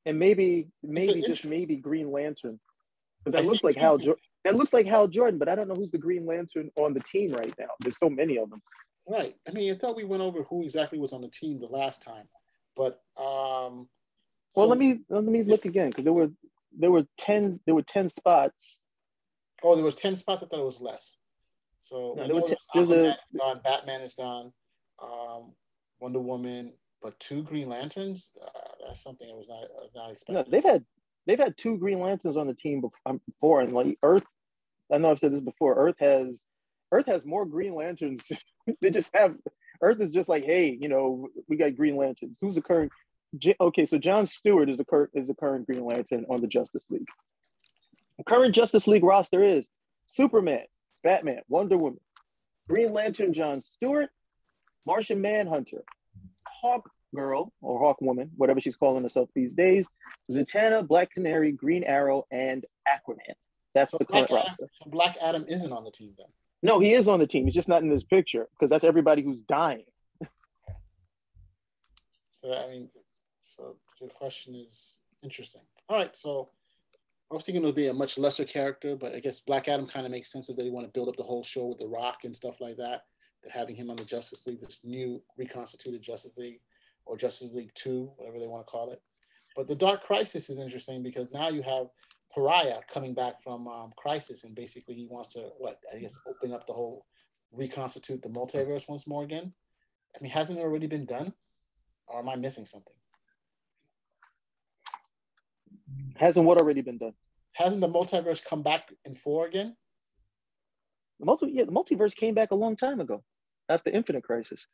and 0.06 0.18
maybe 0.18 0.68
maybe 0.82 1.22
just 1.22 1.44
maybe 1.44 1.76
Green 1.76 2.10
Lantern. 2.10 2.58
But 3.24 3.32
that 3.32 3.42
I 3.42 3.44
looks 3.44 3.64
like 3.64 3.76
Hal. 3.76 3.98
Jo- 3.98 4.16
that 4.44 4.56
looks 4.56 4.72
like 4.72 4.86
Hal 4.86 5.08
Jordan, 5.08 5.38
but 5.38 5.48
I 5.48 5.54
don't 5.54 5.68
know 5.68 5.74
who's 5.74 5.90
the 5.90 5.98
Green 5.98 6.26
Lantern 6.26 6.70
on 6.76 6.92
the 6.92 7.00
team 7.00 7.32
right 7.32 7.54
now. 7.58 7.68
There's 7.80 7.98
so 7.98 8.10
many 8.10 8.36
of 8.36 8.50
them. 8.50 8.60
Right. 9.08 9.34
I 9.48 9.52
mean, 9.52 9.72
I 9.72 9.76
thought 9.76 9.96
we 9.96 10.04
went 10.04 10.22
over 10.22 10.42
who 10.44 10.62
exactly 10.62 10.98
was 10.98 11.12
on 11.12 11.22
the 11.22 11.28
team 11.28 11.58
the 11.58 11.66
last 11.66 12.02
time. 12.02 12.26
But 12.76 13.00
um, 13.18 13.88
so, 14.50 14.60
well, 14.60 14.68
let 14.68 14.78
me 14.78 15.00
let 15.08 15.24
me 15.24 15.42
look 15.42 15.64
again 15.64 15.90
because 15.90 16.04
there 16.04 16.12
were 16.12 16.30
there 16.76 16.90
were 16.90 17.04
ten 17.18 17.60
there 17.66 17.74
were 17.74 17.82
ten 17.82 18.10
spots. 18.10 18.78
Oh, 19.62 19.74
there 19.74 19.84
was 19.84 19.94
ten 19.96 20.16
spots. 20.16 20.42
I 20.42 20.46
thought 20.46 20.60
it 20.60 20.64
was 20.64 20.80
less. 20.80 21.16
So 21.80 22.14
no, 22.16 22.40
ten, 22.40 22.56
Aquaman 22.74 22.90
a, 22.90 23.08
is 23.10 23.16
gone. 23.38 23.60
Batman 23.62 24.00
is 24.00 24.14
gone. 24.14 24.52
Um, 25.02 25.52
Wonder 26.00 26.20
Woman, 26.20 26.72
but 27.02 27.18
two 27.20 27.42
Green 27.42 27.68
Lanterns. 27.68 28.32
Uh, 28.42 28.86
that's 28.86 29.02
something 29.02 29.28
I 29.30 29.34
was 29.34 29.48
not 29.48 29.58
I 29.58 29.82
was 29.82 29.92
not 29.94 30.10
expecting. 30.10 30.34
No, 30.34 30.44
they've 30.48 30.64
had 30.64 30.84
they've 31.26 31.38
had 31.38 31.56
two 31.56 31.76
Green 31.78 32.00
Lanterns 32.00 32.36
on 32.36 32.46
the 32.46 32.54
team 32.54 32.82
um, 33.06 33.20
before, 33.26 33.60
and 33.60 33.72
like 33.72 33.98
Earth. 34.02 34.24
I 34.92 34.98
know 34.98 35.10
I've 35.10 35.18
said 35.18 35.32
this 35.32 35.40
before. 35.40 35.74
Earth 35.76 35.96
has 36.00 36.44
Earth 36.92 37.06
has 37.06 37.24
more 37.24 37.44
Green 37.44 37.74
Lanterns. 37.74 38.30
they 38.80 38.90
just 38.90 39.10
have 39.14 39.34
Earth 39.80 40.00
is 40.00 40.10
just 40.10 40.28
like, 40.28 40.44
hey, 40.44 40.76
you 40.80 40.88
know, 40.88 41.28
we 41.48 41.56
got 41.56 41.76
Green 41.76 41.96
Lanterns. 41.96 42.38
Who's 42.40 42.54
the 42.54 42.62
current? 42.62 42.92
Okay, 43.60 43.86
so 43.86 43.98
John 43.98 44.26
Stewart 44.26 44.70
is 44.70 44.76
the 44.76 44.84
current 44.84 45.10
is 45.14 45.26
the 45.26 45.34
current 45.34 45.66
Green 45.66 45.84
Lantern 45.84 46.24
on 46.30 46.40
the 46.40 46.46
Justice 46.46 46.84
League. 46.88 47.08
The 48.18 48.24
current 48.24 48.54
Justice 48.54 48.86
League 48.86 49.02
roster 49.02 49.42
is 49.42 49.68
Superman, 50.06 50.64
Batman, 51.02 51.40
Wonder 51.48 51.76
Woman, 51.76 52.00
Green 52.68 52.88
Lantern 52.88 53.34
John 53.34 53.60
Stewart, 53.60 54.08
Martian 54.86 55.20
Manhunter, 55.20 55.82
Hawk 56.46 56.88
Girl 57.14 57.52
or 57.60 57.78
Hawk 57.80 58.00
Woman, 58.00 58.30
whatever 58.36 58.60
she's 58.60 58.76
calling 58.76 59.02
herself 59.02 59.28
these 59.34 59.52
days, 59.52 59.86
Zatanna, 60.30 60.86
Black 60.86 61.10
Canary, 61.10 61.52
Green 61.52 61.84
Arrow, 61.84 62.26
and 62.30 62.64
Aquaman. 62.88 63.34
That's 63.74 63.90
So 63.90 63.98
the 63.98 64.04
Black 64.04 64.28
current 64.28 64.30
Adam, 64.30 64.46
roster. 64.46 64.70
Black 64.86 65.16
Adam 65.20 65.44
isn't 65.48 65.72
on 65.72 65.84
the 65.84 65.90
team 65.90 66.12
then. 66.16 66.26
No, 66.64 66.80
he 66.80 66.94
is 66.94 67.08
on 67.08 67.20
the 67.20 67.26
team. 67.26 67.44
He's 67.44 67.54
just 67.54 67.68
not 67.68 67.82
in 67.82 67.90
this 67.90 68.02
picture 68.02 68.48
because 68.52 68.70
that's 68.70 68.84
everybody 68.84 69.22
who's 69.22 69.38
dying. 69.46 69.84
So 72.32 72.56
I 72.56 72.70
mean, 72.70 72.88
so 73.42 73.76
the 74.00 74.08
question 74.08 74.54
is 74.54 74.96
interesting. 75.22 75.60
All 75.90 75.98
right, 75.98 76.16
so 76.16 76.48
I 77.30 77.34
was 77.34 77.44
thinking 77.44 77.62
it 77.62 77.66
would 77.66 77.74
be 77.74 77.88
a 77.88 77.94
much 77.94 78.16
lesser 78.16 78.46
character, 78.46 78.96
but 78.96 79.14
I 79.14 79.20
guess 79.20 79.40
Black 79.40 79.68
Adam 79.68 79.86
kind 79.86 80.06
of 80.06 80.12
makes 80.12 80.32
sense 80.32 80.48
if 80.48 80.56
they 80.56 80.70
want 80.70 80.86
to 80.86 80.92
build 80.92 81.10
up 81.10 81.16
the 81.16 81.22
whole 81.22 81.44
show 81.44 81.66
with 81.66 81.78
The 81.78 81.86
Rock 81.86 82.24
and 82.24 82.34
stuff 82.34 82.60
like 82.60 82.78
that. 82.78 83.02
That 83.42 83.52
having 83.52 83.76
him 83.76 83.90
on 83.90 83.96
the 83.96 84.04
Justice 84.04 84.46
League, 84.46 84.62
this 84.62 84.80
new 84.82 85.22
reconstituted 85.36 86.00
Justice 86.00 86.38
League 86.38 86.60
or 87.04 87.18
Justice 87.18 87.52
League 87.52 87.72
Two, 87.74 88.10
whatever 88.16 88.38
they 88.38 88.46
want 88.46 88.66
to 88.66 88.70
call 88.70 88.90
it. 88.90 89.02
But 89.54 89.68
the 89.68 89.74
Dark 89.74 90.02
Crisis 90.02 90.48
is 90.48 90.58
interesting 90.58 91.02
because 91.02 91.30
now 91.30 91.50
you 91.50 91.60
have 91.60 91.88
Pariah 92.34 92.80
coming 92.92 93.14
back 93.14 93.40
from 93.40 93.68
um, 93.68 93.92
Crisis, 93.96 94.44
and 94.44 94.54
basically 94.54 94.94
he 94.94 95.06
wants 95.08 95.32
to 95.34 95.50
what 95.58 95.78
I 95.94 95.98
guess 95.98 96.18
open 96.28 96.52
up 96.52 96.66
the 96.66 96.72
whole 96.72 97.06
reconstitute 97.52 98.22
the 98.22 98.28
multiverse 98.28 98.88
once 98.88 99.06
more 99.06 99.22
again. 99.22 99.52
I 100.16 100.22
mean, 100.22 100.32
hasn't 100.32 100.58
it 100.58 100.62
already 100.62 100.86
been 100.86 101.06
done? 101.06 101.32
Or 102.06 102.18
am 102.18 102.28
I 102.28 102.36
missing 102.36 102.66
something? 102.66 102.94
Hasn't 106.16 106.46
what 106.46 106.58
already 106.58 106.82
been 106.82 106.98
done? 106.98 107.14
Hasn't 107.52 107.80
the 107.80 107.88
multiverse 107.88 108.44
come 108.44 108.62
back 108.62 108.92
in 109.04 109.14
four 109.14 109.46
again? 109.46 109.76
The 111.20 111.26
multi, 111.26 111.50
yeah, 111.52 111.64
the 111.64 111.72
multiverse 111.72 112.14
came 112.14 112.34
back 112.34 112.50
a 112.50 112.56
long 112.56 112.76
time 112.76 113.00
ago 113.00 113.22
after 113.68 113.90
Infinite 113.90 114.24
Crisis. 114.24 114.66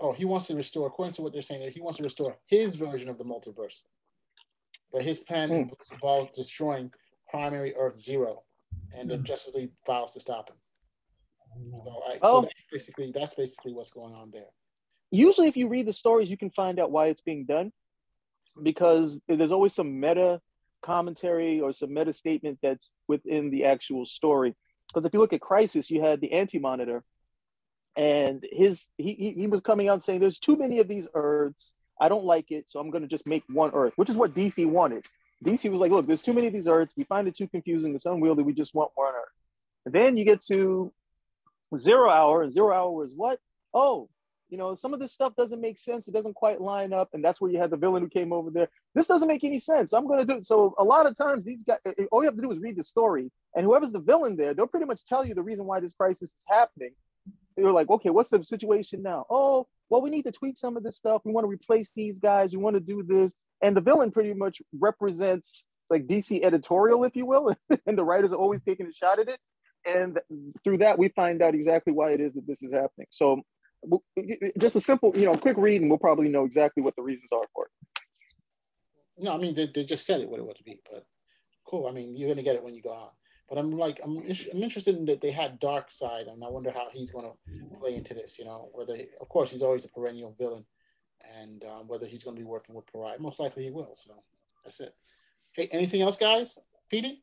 Oh, 0.00 0.12
he 0.12 0.24
wants 0.24 0.46
to 0.48 0.56
restore, 0.56 0.86
according 0.86 1.14
to 1.14 1.22
what 1.22 1.32
they're 1.32 1.42
saying, 1.42 1.60
there, 1.60 1.70
he 1.70 1.80
wants 1.80 1.98
to 1.98 2.02
restore 2.02 2.36
his 2.46 2.74
version 2.74 3.08
of 3.08 3.18
the 3.18 3.24
multiverse. 3.24 3.80
But 4.94 5.02
his 5.02 5.18
plan 5.18 5.48
Hmm. 5.50 5.70
involves 5.92 6.30
destroying 6.38 6.90
primary 7.28 7.74
Earth 7.74 8.00
Zero, 8.00 8.44
and 8.96 9.10
the 9.10 9.16
Hmm. 9.18 9.24
Justice 9.24 9.54
League 9.54 9.72
files 9.84 10.14
to 10.14 10.20
stop 10.20 10.48
him. 10.50 10.56
So, 11.84 12.02
I, 12.08 12.18
Oh. 12.22 12.40
so 12.40 12.40
that's 12.42 12.64
basically 12.70 13.10
that's 13.12 13.34
basically 13.34 13.72
what's 13.74 13.90
going 13.90 14.14
on 14.14 14.30
there. 14.30 14.50
usually 15.10 15.46
if 15.48 15.56
you 15.56 15.68
read 15.68 15.86
the 15.86 15.92
stories 15.92 16.28
you 16.30 16.36
can 16.36 16.50
find 16.50 16.80
out 16.80 16.90
why 16.90 17.06
it's 17.06 17.22
being 17.22 17.44
done 17.44 17.72
because 18.62 19.20
there's 19.28 19.52
always 19.52 19.72
some 19.74 20.00
meta 20.00 20.40
commentary 20.82 21.60
or 21.60 21.72
some 21.72 21.92
meta 21.94 22.12
statement 22.12 22.58
that's 22.62 22.92
within 23.06 23.50
the 23.50 23.64
actual 23.64 24.04
story 24.06 24.56
because 24.88 25.04
if 25.06 25.12
you 25.12 25.20
look 25.20 25.32
at 25.32 25.40
crisis 25.40 25.90
you 25.90 26.00
had 26.00 26.20
the 26.20 26.32
anti-monitor 26.32 27.04
and 27.96 28.44
his 28.50 28.88
he, 28.98 29.14
he, 29.14 29.30
he 29.42 29.46
was 29.46 29.60
coming 29.60 29.88
out 29.88 30.02
saying 30.02 30.18
there's 30.20 30.40
too 30.40 30.56
many 30.56 30.80
of 30.80 30.88
these 30.88 31.06
earths 31.14 31.74
i 32.00 32.08
don't 32.08 32.24
like 32.24 32.50
it 32.50 32.64
so 32.68 32.80
i'm 32.80 32.90
going 32.90 33.02
to 33.02 33.08
just 33.08 33.26
make 33.26 33.42
one 33.48 33.70
earth 33.74 33.92
which 33.96 34.10
is 34.10 34.16
what 34.16 34.34
dc 34.34 34.64
wanted 34.66 35.04
dc 35.44 35.70
was 35.70 35.80
like 35.80 35.90
look 35.92 36.06
there's 36.06 36.22
too 36.22 36.32
many 36.32 36.46
of 36.46 36.52
these 36.52 36.68
earths 36.68 36.94
we 36.96 37.04
find 37.04 37.28
it 37.28 37.36
too 37.36 37.48
confusing 37.48 37.94
it's 37.94 38.06
unwieldy 38.06 38.42
we 38.42 38.52
just 38.52 38.74
want 38.74 38.90
one 38.94 39.14
earth 39.14 39.32
and 39.86 39.94
then 39.94 40.16
you 40.16 40.24
get 40.24 40.40
to 40.40 40.92
zero 41.76 42.10
hour 42.10 42.42
and 42.42 42.52
zero 42.52 42.72
hour 42.72 42.90
was 42.90 43.12
what 43.14 43.38
oh 43.72 44.08
you 44.54 44.58
know, 44.58 44.74
some 44.76 44.94
of 44.94 45.00
this 45.00 45.12
stuff 45.12 45.34
doesn't 45.36 45.60
make 45.60 45.78
sense. 45.78 46.06
It 46.06 46.12
doesn't 46.14 46.34
quite 46.34 46.60
line 46.60 46.92
up. 46.92 47.08
And 47.12 47.24
that's 47.24 47.40
where 47.40 47.50
you 47.50 47.58
had 47.58 47.70
the 47.70 47.76
villain 47.76 48.02
who 48.04 48.08
came 48.08 48.32
over 48.32 48.50
there. 48.50 48.68
This 48.94 49.08
doesn't 49.08 49.26
make 49.26 49.42
any 49.42 49.58
sense. 49.58 49.92
I'm 49.92 50.06
going 50.06 50.20
to 50.20 50.24
do 50.24 50.38
it. 50.38 50.46
So 50.46 50.76
a 50.78 50.84
lot 50.84 51.06
of 51.06 51.16
times 51.16 51.44
these 51.44 51.64
guys, 51.64 51.78
eh, 51.84 51.92
eh, 51.98 52.04
all 52.12 52.22
you 52.22 52.28
have 52.28 52.36
to 52.36 52.42
do 52.42 52.52
is 52.52 52.60
read 52.60 52.76
the 52.76 52.84
story 52.84 53.32
and 53.56 53.64
whoever's 53.64 53.90
the 53.90 53.98
villain 53.98 54.36
there, 54.36 54.54
they'll 54.54 54.68
pretty 54.68 54.86
much 54.86 55.04
tell 55.06 55.26
you 55.26 55.34
the 55.34 55.42
reason 55.42 55.64
why 55.64 55.80
this 55.80 55.92
crisis 55.92 56.30
is 56.30 56.44
happening. 56.48 56.92
You're 57.56 57.72
like, 57.72 57.90
okay, 57.90 58.10
what's 58.10 58.30
the 58.30 58.44
situation 58.44 59.02
now? 59.02 59.26
Oh, 59.30 59.66
well, 59.90 60.02
we 60.02 60.10
need 60.10 60.22
to 60.22 60.32
tweak 60.32 60.56
some 60.56 60.76
of 60.76 60.82
this 60.82 60.96
stuff. 60.96 61.22
We 61.24 61.32
want 61.32 61.44
to 61.44 61.48
replace 61.50 61.90
these 61.94 62.18
guys. 62.18 62.52
We 62.52 62.58
want 62.58 62.74
to 62.74 62.80
do 62.80 63.02
this. 63.02 63.34
And 63.62 63.76
the 63.76 63.80
villain 63.80 64.10
pretty 64.10 64.34
much 64.34 64.60
represents 64.78 65.66
like 65.90 66.06
DC 66.06 66.44
editorial, 66.44 67.04
if 67.04 67.14
you 67.14 67.26
will. 67.26 67.54
and 67.86 67.98
the 67.98 68.04
writers 68.04 68.32
are 68.32 68.36
always 68.36 68.62
taking 68.62 68.86
a 68.86 68.92
shot 68.92 69.18
at 69.18 69.28
it. 69.28 69.38
And 69.86 70.18
through 70.64 70.78
that, 70.78 70.98
we 70.98 71.08
find 71.10 71.42
out 71.42 71.54
exactly 71.54 71.92
why 71.92 72.10
it 72.10 72.20
is 72.20 72.32
that 72.34 72.46
this 72.46 72.62
is 72.62 72.72
happening. 72.72 73.06
So 73.10 73.42
just 74.58 74.76
a 74.76 74.80
simple, 74.80 75.12
you 75.14 75.26
know, 75.26 75.32
quick 75.32 75.56
read, 75.58 75.82
and 75.82 75.90
we'll 75.90 75.98
probably 75.98 76.28
know 76.28 76.44
exactly 76.44 76.82
what 76.82 76.96
the 76.96 77.02
reasons 77.02 77.30
are 77.32 77.46
for 77.54 77.66
it. 77.66 79.24
No, 79.24 79.34
I 79.34 79.38
mean 79.38 79.54
they, 79.54 79.66
they 79.66 79.84
just 79.84 80.06
said 80.06 80.20
it 80.20 80.28
what 80.28 80.40
it 80.40 80.46
would 80.46 80.58
be, 80.64 80.80
but 80.90 81.06
cool. 81.68 81.86
I 81.86 81.92
mean 81.92 82.16
you're 82.16 82.28
gonna 82.28 82.42
get 82.42 82.56
it 82.56 82.64
when 82.64 82.74
you 82.74 82.82
go 82.82 82.92
on. 82.92 83.10
But 83.48 83.58
I'm 83.58 83.72
like 83.72 84.00
I'm 84.02 84.18
I'm 84.18 84.62
interested 84.62 84.96
in 84.96 85.04
that 85.06 85.20
they 85.20 85.30
had 85.30 85.60
Darkseid, 85.60 86.32
and 86.32 86.42
I 86.42 86.48
wonder 86.48 86.70
how 86.70 86.88
he's 86.92 87.10
gonna 87.10 87.32
play 87.78 87.94
into 87.94 88.14
this. 88.14 88.38
You 88.38 88.46
know, 88.46 88.70
whether 88.72 88.96
of 89.20 89.28
course 89.28 89.50
he's 89.50 89.62
always 89.62 89.84
a 89.84 89.88
perennial 89.88 90.34
villain, 90.38 90.64
and 91.38 91.64
um, 91.64 91.88
whether 91.88 92.06
he's 92.06 92.24
gonna 92.24 92.38
be 92.38 92.44
working 92.44 92.74
with 92.74 92.90
Pariah. 92.90 93.18
Most 93.18 93.40
likely 93.40 93.64
he 93.64 93.70
will. 93.70 93.94
So 93.94 94.14
that's 94.64 94.80
it. 94.80 94.94
Hey, 95.52 95.68
anything 95.72 96.02
else, 96.02 96.16
guys? 96.16 96.58
Petey? 96.90 97.22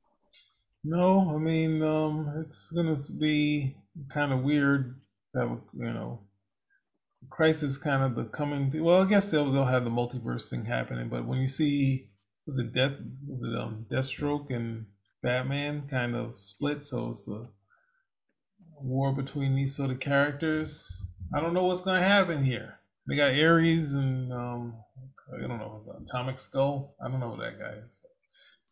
No, 0.83 1.35
I 1.35 1.37
mean, 1.37 1.83
um, 1.83 2.27
it's 2.43 2.71
gonna 2.71 2.97
be 3.19 3.75
kind 4.09 4.31
of 4.31 4.41
weird 4.41 4.99
that 5.33 5.47
you 5.73 5.93
know, 5.93 6.21
crisis 7.29 7.77
kind 7.77 8.03
of 8.03 8.15
the 8.15 8.25
coming. 8.25 8.71
Well, 8.83 9.01
I 9.01 9.05
guess 9.05 9.31
they'll 9.31 9.51
they'll 9.51 9.65
have 9.65 9.85
the 9.85 9.89
multiverse 9.89 10.49
thing 10.49 10.65
happening, 10.65 11.09
but 11.09 11.25
when 11.25 11.39
you 11.39 11.47
see 11.47 12.05
was 12.47 12.57
it 12.57 12.73
Death 12.73 12.93
was 13.27 13.43
it 13.43 13.57
um 13.57 13.85
Deathstroke 13.89 14.49
and 14.49 14.85
Batman 15.21 15.87
kind 15.87 16.15
of 16.15 16.39
split, 16.39 16.83
so 16.83 17.11
it's 17.11 17.27
a 17.27 17.47
war 18.79 19.13
between 19.13 19.55
these 19.55 19.75
sort 19.75 19.91
of 19.91 19.99
characters. 19.99 21.05
I 21.33 21.39
don't 21.39 21.53
know 21.53 21.65
what's 21.65 21.81
gonna 21.81 22.01
happen 22.01 22.43
here. 22.43 22.79
They 23.07 23.15
got 23.15 23.31
Ares 23.31 23.93
and 23.93 24.33
um, 24.33 24.75
I 25.33 25.47
don't 25.47 25.57
know, 25.57 25.81
Atomic 26.03 26.39
Skull. 26.39 26.95
I 27.03 27.09
don't 27.09 27.19
know 27.19 27.35
who 27.35 27.41
that 27.41 27.59
guy 27.59 27.73
is. 27.85 27.99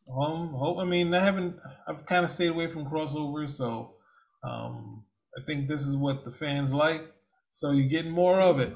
Um, 0.09 0.53
hope 0.53 0.79
I 0.79 0.85
mean 0.85 1.13
I 1.13 1.19
haven't. 1.19 1.57
I've 1.87 2.05
kind 2.05 2.25
of 2.25 2.31
stayed 2.31 2.49
away 2.49 2.67
from 2.67 2.85
crossovers, 2.85 3.49
so 3.49 3.95
um, 4.43 5.03
I 5.37 5.45
think 5.45 5.67
this 5.67 5.85
is 5.85 5.95
what 5.95 6.25
the 6.25 6.31
fans 6.31 6.73
like. 6.73 7.11
So 7.51 7.71
you're 7.71 7.87
getting 7.89 8.11
more 8.11 8.39
of 8.39 8.59
it. 8.59 8.75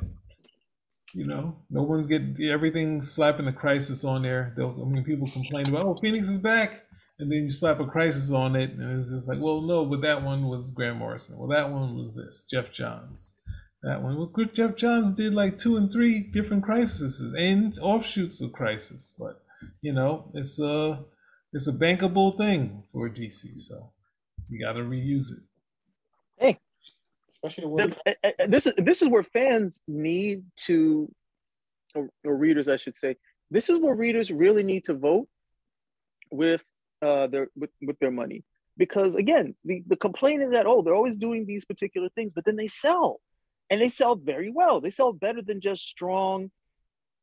You 1.13 1.25
know, 1.25 1.57
no 1.69 1.83
one's 1.83 2.07
getting 2.07 2.35
everything 2.49 3.01
slapping 3.01 3.45
the 3.45 3.53
crisis 3.53 4.03
on 4.03 4.23
there. 4.23 4.51
They'll, 4.57 4.75
I 4.83 4.89
mean, 4.89 5.03
people 5.03 5.27
complain 5.27 5.67
about, 5.67 5.85
oh, 5.85 5.95
Phoenix 6.01 6.27
is 6.27 6.39
back, 6.39 6.85
and 7.19 7.31
then 7.31 7.43
you 7.43 7.49
slap 7.49 7.79
a 7.79 7.85
crisis 7.85 8.31
on 8.31 8.55
it, 8.55 8.71
and 8.71 8.99
it's 8.99 9.11
just 9.11 9.27
like, 9.27 9.39
well, 9.39 9.61
no, 9.61 9.85
but 9.85 10.01
that 10.01 10.23
one 10.23 10.47
was 10.47 10.71
Grant 10.71 10.97
Morrison. 10.97 11.37
Well, 11.37 11.49
that 11.49 11.71
one 11.71 11.95
was 11.95 12.15
this 12.15 12.45
Geoff 12.49 12.71
Johns. 12.71 13.33
That 13.83 14.01
one, 14.01 14.17
well, 14.17 14.47
Geoff 14.53 14.75
Johns 14.75 15.13
did 15.13 15.33
like 15.33 15.57
two 15.57 15.75
and 15.75 15.91
three 15.91 16.21
different 16.21 16.63
crises 16.63 17.21
and 17.37 17.77
offshoots 17.81 18.41
of 18.41 18.53
crisis, 18.53 19.13
but 19.17 19.43
you 19.81 19.93
know, 19.93 20.31
it's 20.33 20.59
a 20.59 21.03
it's 21.51 21.67
a 21.67 21.73
bankable 21.73 22.35
thing 22.37 22.83
for 22.91 23.09
DC, 23.09 23.59
so 23.59 23.91
you 24.49 24.63
got 24.63 24.73
to 24.73 24.81
reuse 24.81 25.31
it. 25.31 25.43
Hey, 26.37 26.59
especially 27.29 27.65
the 27.75 27.95
the, 28.05 28.47
this 28.47 28.65
is 28.65 28.73
this 28.77 29.01
is 29.01 29.09
where 29.09 29.23
fans 29.23 29.81
need 29.87 30.43
to, 30.65 31.11
or, 31.93 32.09
or, 32.23 32.35
readers, 32.35 32.67
I 32.67 32.77
should 32.77 32.97
say, 32.97 33.17
this 33.51 33.69
is 33.69 33.79
where 33.79 33.95
readers 33.95 34.31
really 34.31 34.63
need 34.63 34.85
to 34.85 34.93
vote 34.93 35.27
with 36.31 36.61
uh 37.03 37.27
their 37.27 37.47
with, 37.55 37.71
with 37.81 37.99
their 37.99 38.11
money 38.11 38.43
because 38.77 39.15
again, 39.15 39.55
the 39.63 39.83
the 39.87 39.95
complaint 39.95 40.43
is 40.43 40.51
that 40.51 40.65
oh 40.65 40.81
they're 40.81 40.95
always 40.95 41.17
doing 41.17 41.45
these 41.45 41.65
particular 41.65 42.09
things, 42.09 42.33
but 42.33 42.45
then 42.45 42.55
they 42.55 42.67
sell, 42.67 43.19
and 43.69 43.81
they 43.81 43.89
sell 43.89 44.15
very 44.15 44.51
well. 44.51 44.81
They 44.81 44.89
sell 44.89 45.13
better 45.13 45.41
than 45.41 45.61
just 45.61 45.83
strong 45.83 46.51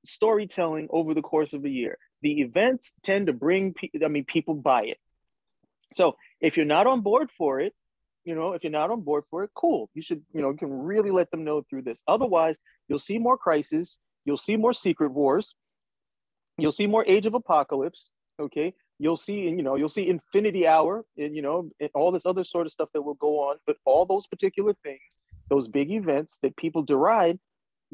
storytelling 0.05 0.89
over 0.91 1.15
the 1.15 1.23
course 1.23 1.53
of 1.53 1.65
a 1.65 1.69
year. 1.69 1.99
The 2.23 2.41
events 2.41 2.93
tend 3.03 3.27
to 3.27 3.33
bring, 3.33 3.75
I 4.03 4.09
mean, 4.09 4.25
people 4.25 4.55
buy 4.55 4.83
it. 4.85 4.99
So 5.95 6.17
if 6.41 6.57
you're 6.57 6.67
not 6.67 6.87
on 6.87 7.01
board 7.03 7.31
for 7.37 7.61
it, 7.61 7.75
you 8.25 8.35
know, 8.35 8.53
if 8.53 8.63
you're 8.63 8.71
not 8.71 8.91
on 8.91 9.03
board 9.03 9.25
for 9.31 9.45
it, 9.45 9.51
cool. 9.55 9.91
You 9.95 10.03
should, 10.03 10.23
you 10.33 10.41
know, 10.41 10.51
you 10.51 10.57
can 10.57 10.71
really 10.71 11.11
let 11.11 11.31
them 11.31 11.45
know 11.45 11.63
through 11.69 11.83
this. 11.83 12.01
Otherwise, 12.07 12.57
you'll 12.89 12.99
see 12.99 13.19
more 13.19 13.37
crisis, 13.37 13.99
you'll 14.25 14.39
see 14.39 14.57
more 14.57 14.73
secret 14.73 15.11
wars, 15.13 15.55
you'll 16.59 16.73
see 16.73 16.87
more 16.87 17.05
Age 17.07 17.27
of 17.27 17.35
Apocalypse. 17.35 18.11
Okay, 18.39 18.75
you'll 19.01 19.17
see, 19.17 19.49
and 19.49 19.57
you 19.57 19.65
know, 19.65 19.77
you'll 19.77 19.89
see 19.89 20.09
Infinity 20.09 20.67
Hour, 20.67 21.05
and 21.17 21.35
you 21.35 21.43
know, 21.43 21.71
and 21.81 21.91
all 21.95 22.13
this 22.13 22.27
other 22.27 22.45
sort 22.45 22.67
of 22.67 22.73
stuff 22.73 22.91
that 22.93 23.03
will 23.03 23.15
go 23.15 23.41
on. 23.41 23.57
But 23.67 23.77
all 23.85 24.05
those 24.05 24.27
particular 24.27 24.75
things, 24.85 25.01
those 25.49 25.67
big 25.67 25.91
events 25.91 26.39
that 26.43 26.57
people 26.57 26.83
deride, 26.83 27.39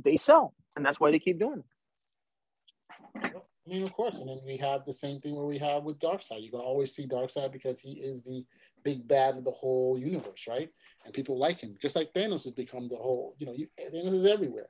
they 0.02 0.16
sell, 0.16 0.52
and 0.74 0.84
that's 0.84 0.98
why 0.98 1.12
they 1.12 1.20
keep 1.20 1.38
doing 1.38 1.62
it. 1.62 3.32
I 3.34 3.68
mean, 3.68 3.82
of 3.82 3.92
course, 3.92 4.18
and 4.18 4.28
then 4.28 4.40
we 4.44 4.56
have 4.58 4.84
the 4.84 4.92
same 4.92 5.18
thing 5.18 5.34
where 5.34 5.46
we 5.46 5.58
have 5.58 5.84
with 5.84 5.98
Darkseid. 5.98 6.42
You 6.42 6.50
can 6.50 6.60
always 6.60 6.94
see 6.94 7.06
Darkseid 7.06 7.50
because 7.52 7.80
he 7.80 7.92
is 7.94 8.22
the 8.22 8.44
big 8.84 9.08
bad 9.08 9.36
of 9.36 9.44
the 9.44 9.50
whole 9.50 9.98
universe, 9.98 10.46
right? 10.48 10.68
And 11.04 11.14
people 11.14 11.38
like 11.38 11.60
him, 11.60 11.76
just 11.80 11.96
like 11.96 12.12
Thanos 12.12 12.44
has 12.44 12.52
become 12.52 12.88
the 12.88 12.96
whole. 12.96 13.34
You 13.38 13.46
know, 13.46 13.52
you, 13.52 13.66
Thanos 13.92 14.12
is 14.12 14.26
everywhere. 14.26 14.68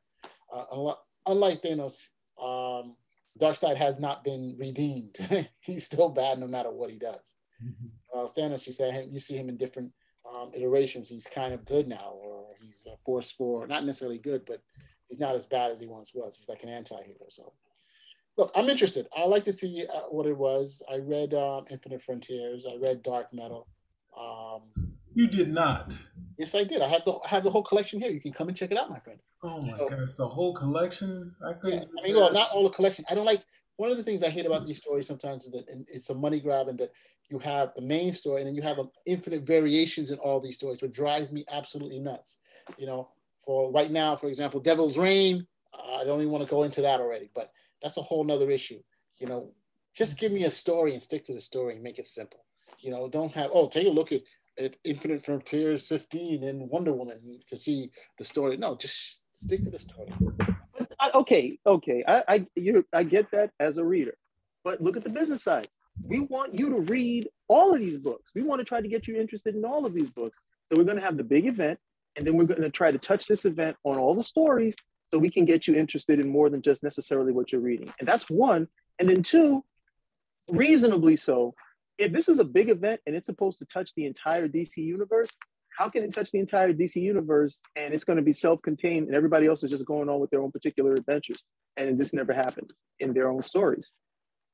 Uh, 0.53 0.93
unlike 1.27 1.63
Thanos, 1.63 2.07
um, 2.41 2.97
Darkseid 3.39 3.77
has 3.77 3.99
not 3.99 4.25
been 4.25 4.57
redeemed. 4.59 5.17
He's 5.61 5.85
still 5.85 6.09
bad 6.09 6.39
no 6.39 6.47
matter 6.47 6.71
what 6.71 6.91
he 6.91 6.97
does. 6.97 7.35
Mm-hmm. 7.63 8.19
Uh, 8.19 8.27
Thanos, 8.27 8.67
you 8.67 8.73
say 8.73 8.91
him, 8.91 9.11
you 9.13 9.19
see 9.19 9.37
him 9.37 9.49
in 9.49 9.57
different 9.57 9.93
um, 10.35 10.51
iterations. 10.55 11.09
He's 11.09 11.27
kind 11.27 11.55
of 11.55 11.65
good 11.65 11.89
now, 11.89 12.15
or 12.23 12.47
he's 12.61 12.87
a 12.87 12.97
force 13.05 13.31
for 13.31 13.67
not 13.67 13.85
necessarily 13.85 14.19
good, 14.19 14.45
but 14.47 14.63
he's 15.09 15.21
not 15.21 15.35
as 15.35 15.47
bad 15.47 15.71
as 15.71 15.81
he 15.81 15.87
once 15.87 16.13
was. 16.15 16.37
He's 16.37 16.49
like 16.49 16.63
an 16.63 16.69
anti-hero. 16.69 17.27
So, 17.29 17.53
look, 18.37 18.51
I'm 18.55 18.69
interested. 18.69 19.07
I 19.17 19.25
like 19.25 19.45
to 19.45 19.53
see 19.53 19.87
uh, 19.93 20.09
what 20.11 20.27
it 20.27 20.37
was. 20.37 20.83
I 20.91 20.97
read 20.97 21.35
um, 21.35 21.67
Infinite 21.71 22.03
Frontiers. 22.03 22.67
I 22.71 22.77
read 22.77 23.03
Dark 23.03 23.33
Metal. 23.33 23.67
Um, 24.19 24.96
you 25.17 25.27
did 25.27 25.49
not. 25.49 25.99
Yes, 26.37 26.55
I 26.55 26.63
did. 26.63 26.83
I 26.83 26.89
have 26.89 27.05
the 27.07 27.15
I 27.25 27.29
have 27.29 27.43
the 27.43 27.51
whole 27.51 27.63
collection 27.63 27.99
here. 27.99 28.11
You 28.11 28.21
can 28.21 28.33
come 28.33 28.49
and 28.49 28.57
check 28.57 28.71
it 28.71 28.77
out, 28.77 28.91
my 28.91 28.99
friend. 28.99 29.19
Oh 29.43 29.63
my 29.63 29.77
so, 29.79 29.89
goodness, 29.89 30.19
the 30.19 30.29
whole 30.29 30.53
collection. 30.53 31.35
I 31.43 31.55
couldn't. 31.55 31.81
Yeah, 31.81 32.01
I 32.03 32.07
mean, 32.07 32.17
well, 32.17 32.33
not 32.33 32.51
all 32.51 32.63
the 32.65 32.71
collection. 32.71 33.07
I 33.11 33.15
don't 33.15 33.25
like. 33.25 33.43
One 33.79 33.91
of 33.91 33.97
the 33.97 34.03
things 34.03 34.23
I 34.23 34.29
hate 34.29 34.45
about 34.45 34.67
these 34.67 34.77
stories 34.77 35.07
sometimes 35.07 35.47
is 35.47 35.53
that 35.53 35.65
it's 35.93 36.11
a 36.11 36.15
money 36.15 36.39
grab, 36.39 36.69
and 36.69 36.79
that 36.79 36.93
you 37.31 37.39
have 37.39 37.73
the 37.75 37.81
main 37.81 38.13
story, 38.13 38.43
and 38.43 38.49
then 38.49 38.55
you 38.55 38.61
have 38.61 38.79
infinite 39.07 39.47
variations 39.47 40.11
in 40.11 40.19
all 40.19 40.39
these 40.39 40.57
stories, 40.57 40.83
which 40.83 40.93
drives 40.93 41.33
me 41.33 41.47
absolutely 41.51 41.99
nuts. 41.99 42.37
You 42.77 42.87
know, 42.87 43.09
for 43.43 43.73
right 43.73 43.91
now, 43.91 44.17
for 44.17 44.29
example, 44.29 44.61
Devil's 44.61 44.99
Reign. 44.99 45.47
I 45.75 46.05
don't 46.05 46.21
even 46.21 46.33
want 46.33 46.47
to 46.47 46.51
go 46.51 46.63
into 46.63 46.83
that 46.83 47.01
already, 47.01 47.31
but 47.35 47.53
that's 47.83 47.97
a 47.97 48.03
whole 48.03 48.25
nother 48.25 48.51
issue. 48.51 48.83
You 49.19 49.29
know, 49.29 49.53
just 49.95 50.19
give 50.19 50.33
me 50.33 50.45
a 50.45 50.51
story 50.51 50.93
and 50.93 51.03
stick 51.03 51.25
to 51.25 51.33
the 51.33 51.41
story 51.41 51.75
and 51.75 51.83
make 51.83 51.99
it 51.99 52.07
simple. 52.07 52.45
You 52.81 52.91
know, 52.91 53.09
don't 53.09 53.33
have 53.33 53.51
oh, 53.53 53.69
take 53.69 53.87
a 53.87 53.91
look 53.91 54.13
at 54.13 54.21
at 54.59 54.77
Infinite 54.85 55.25
Frontiers 55.25 55.87
15 55.89 56.45
and 56.45 56.69
Wonder 56.71 56.93
Woman 56.93 57.41
to 57.47 57.57
see 57.57 57.91
the 58.19 58.25
story. 58.25 58.57
No, 58.57 58.77
just 58.77 59.21
stick 59.33 59.61
to 59.65 59.71
the 59.71 59.81
story. 59.81 60.13
Okay, 61.15 61.59
okay, 61.67 62.05
I 62.07 62.25
I 62.29 62.47
you 62.57 62.85
I 62.93 63.03
get 63.03 63.31
that 63.33 63.51
as 63.61 63.79
a 63.79 63.85
reader, 63.85 64.17
but 64.65 64.81
look 64.81 64.97
at 64.97 65.05
the 65.05 65.13
business 65.13 65.43
side. 65.43 65.69
We 66.03 66.21
want 66.21 66.59
you 66.59 66.77
to 66.77 66.83
read 66.93 67.29
all 67.49 67.73
of 67.73 67.81
these 67.81 67.97
books. 67.97 68.33
We 68.35 68.43
want 68.43 68.61
to 68.61 68.65
try 68.65 68.81
to 68.81 68.89
get 68.89 69.07
you 69.07 69.17
interested 69.17 69.55
in 69.55 69.65
all 69.65 69.87
of 69.87 69.95
these 69.95 70.11
books. 70.11 70.37
So 70.69 70.77
we're 70.77 70.85
going 70.85 70.99
to 70.99 71.05
have 71.05 71.17
the 71.17 71.25
big 71.25 71.47
event, 71.47 71.79
and 72.17 72.27
then 72.27 72.37
we're 72.37 72.45
going 72.45 72.63
to 72.63 72.71
try 72.71 72.91
to 72.91 72.99
touch 72.99 73.27
this 73.27 73.45
event 73.45 73.77
on 73.85 73.99
all 73.99 74.15
the 74.15 74.25
stories 74.25 74.75
so 75.13 75.19
we 75.19 75.31
can 75.31 75.45
get 75.45 75.67
you 75.67 75.75
interested 75.75 76.19
in 76.19 76.29
more 76.29 76.51
than 76.51 76.63
just 76.63 76.83
necessarily 76.83 77.33
what 77.33 77.53
you're 77.53 77.61
reading. 77.61 77.93
And 77.99 78.09
that's 78.09 78.29
one. 78.29 78.69
And 78.99 79.09
then 79.09 79.23
two, 79.23 79.65
reasonably 80.51 81.17
so, 81.17 81.55
if 81.99 82.13
this 82.13 82.29
is 82.29 82.39
a 82.39 82.45
big 82.45 82.69
event 82.69 83.01
and 83.07 83.17
it's 83.17 83.27
supposed 83.27 83.59
to 83.59 83.65
touch 83.67 83.93
the 83.97 84.07
entire 84.07 84.49
DC 84.49 84.77
universe, 84.77 85.31
how 85.79 85.89
can 85.89 86.03
it 86.03 86.15
touch 86.15 86.31
the 86.31 86.39
entire 86.39 86.73
DC 86.73 86.97
universe 86.97 87.61
and 87.77 87.93
it's 87.93 88.05
going 88.05 88.17
to 88.17 88.23
be 88.23 88.33
self-contained 88.33 89.07
and 89.07 89.15
everybody 89.15 89.47
else 89.47 89.63
is 89.63 89.71
just 89.71 89.85
going 89.85 90.09
on 90.09 90.21
with 90.21 90.31
their 90.31 90.41
own 90.41 90.51
particular 90.51 90.93
adventures 90.93 91.43
and 91.77 91.99
this 91.99 92.15
never 92.15 92.33
happened 92.33 92.73
in 93.01 93.13
their 93.13 93.29
own 93.29 93.43
stories? 93.43 93.93